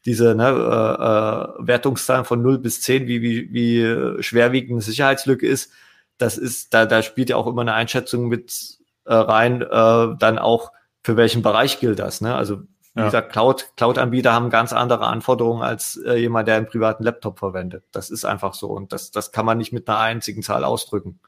diese 0.05 0.35
ne, 0.35 0.49
äh, 0.49 1.63
äh, 1.63 1.67
Wertungszahlen 1.67 2.25
von 2.25 2.41
0 2.41 2.59
bis 2.59 2.81
10, 2.81 3.07
wie, 3.07 3.23
wie, 3.23 3.53
wie 3.53 4.23
schwerwiegend 4.23 4.73
eine 4.73 4.81
Sicherheitslücke 4.81 5.47
ist, 5.47 5.73
das 6.19 6.39
ist, 6.39 6.73
da, 6.73 6.87
da 6.87 7.03
spielt 7.03 7.29
ja 7.29 7.37
auch 7.37 7.47
immer 7.47 7.61
eine 7.61 7.75
Einschätzung 7.75 8.29
mit 8.29 8.79
äh, 9.05 9.15
rein, 9.15 9.63
äh, 9.63 10.17
dann 10.19 10.39
auch 10.39 10.73
für 11.03 11.17
welchen 11.17 11.43
Bereich 11.43 11.79
gilt 11.79 11.99
das. 11.99 12.21
Ne? 12.21 12.35
Also 12.35 12.63
wie 12.95 13.01
ja. 13.01 13.05
gesagt, 13.05 13.31
Cloud, 13.31 13.73
Cloud-Anbieter 13.77 14.33
haben 14.33 14.49
ganz 14.49 14.73
andere 14.73 15.07
Anforderungen 15.07 15.63
als 15.63 15.97
äh, 15.99 16.15
jemand, 16.15 16.49
der 16.49 16.57
einen 16.57 16.67
privaten 16.67 17.05
Laptop 17.05 17.39
verwendet. 17.39 17.85
Das 17.93 18.09
ist 18.09 18.25
einfach 18.25 18.55
so 18.55 18.69
und 18.69 18.93
das, 18.93 19.11
das 19.11 19.33
kann 19.33 19.45
man 19.45 19.59
nicht 19.59 19.73
mit 19.73 19.87
einer 19.87 19.99
einzigen 19.99 20.43
Zahl 20.43 20.65
ausdrücken. 20.65 21.21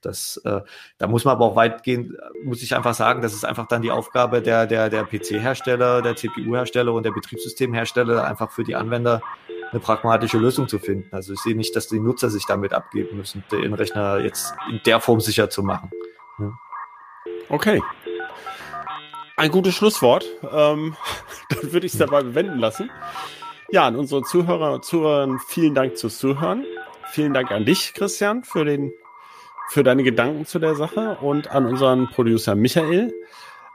Das, 0.00 0.40
äh, 0.44 0.60
da 0.98 1.06
muss 1.06 1.24
man 1.24 1.32
aber 1.32 1.44
auch 1.44 1.56
weitgehend, 1.56 2.14
muss 2.44 2.62
ich 2.62 2.74
einfach 2.74 2.94
sagen, 2.94 3.22
das 3.22 3.34
ist 3.34 3.44
einfach 3.44 3.66
dann 3.66 3.82
die 3.82 3.90
Aufgabe 3.90 4.42
der, 4.42 4.66
der, 4.66 4.88
der 4.88 5.04
PC-Hersteller, 5.04 6.02
der 6.02 6.16
CPU-Hersteller 6.16 6.92
und 6.92 7.04
der 7.04 7.12
Betriebssystemhersteller, 7.12 8.24
einfach 8.24 8.50
für 8.50 8.64
die 8.64 8.74
Anwender 8.74 9.22
eine 9.70 9.80
pragmatische 9.80 10.38
Lösung 10.38 10.68
zu 10.68 10.78
finden. 10.78 11.08
Also 11.14 11.32
ich 11.32 11.40
sehe 11.40 11.54
nicht, 11.54 11.76
dass 11.76 11.88
die 11.88 12.00
Nutzer 12.00 12.30
sich 12.30 12.44
damit 12.46 12.72
abgeben 12.72 13.16
müssen, 13.16 13.44
den 13.52 13.74
Rechner 13.74 14.18
jetzt 14.18 14.54
in 14.68 14.80
der 14.84 15.00
Form 15.00 15.20
sicher 15.20 15.48
zu 15.48 15.62
machen. 15.62 15.90
Ja. 16.38 16.52
Okay. 17.48 17.82
Ein 19.36 19.50
gutes 19.50 19.74
Schlusswort. 19.74 20.26
Ähm, 20.42 20.96
dann 21.48 21.72
würde 21.72 21.86
ich 21.86 21.92
es 21.92 21.98
dabei 21.98 22.22
bewenden 22.22 22.58
lassen. 22.58 22.90
Ja, 23.70 23.86
an 23.86 23.96
unsere 23.96 24.22
Zuhörer 24.22 24.72
und 24.74 24.84
Zuhörer 24.84 25.38
vielen 25.46 25.74
Dank 25.74 25.98
fürs 25.98 26.18
Zuhören. 26.18 26.66
Vielen 27.12 27.34
Dank 27.34 27.50
an 27.50 27.64
dich, 27.64 27.94
Christian, 27.94 28.44
für 28.44 28.64
den 28.64 28.92
für 29.70 29.82
deine 29.84 30.02
Gedanken 30.02 30.46
zu 30.46 30.58
der 30.58 30.74
Sache 30.74 31.18
und 31.20 31.52
an 31.52 31.64
unseren 31.64 32.10
Producer 32.10 32.56
Michael. 32.56 33.14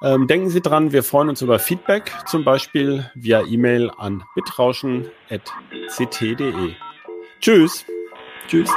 Ähm, 0.04 0.28
denken 0.28 0.50
Sie 0.50 0.60
dran, 0.62 0.92
wir 0.92 1.04
freuen 1.04 1.30
uns 1.30 1.42
über 1.42 1.58
Feedback, 1.58 2.12
zum 2.26 2.44
Beispiel 2.44 3.10
via 3.16 3.44
E-Mail 3.44 3.90
an 3.98 4.26
bitrauschen.ct.de. 4.36 6.74
Tschüss. 7.40 7.86
Tschüss. 8.48 8.70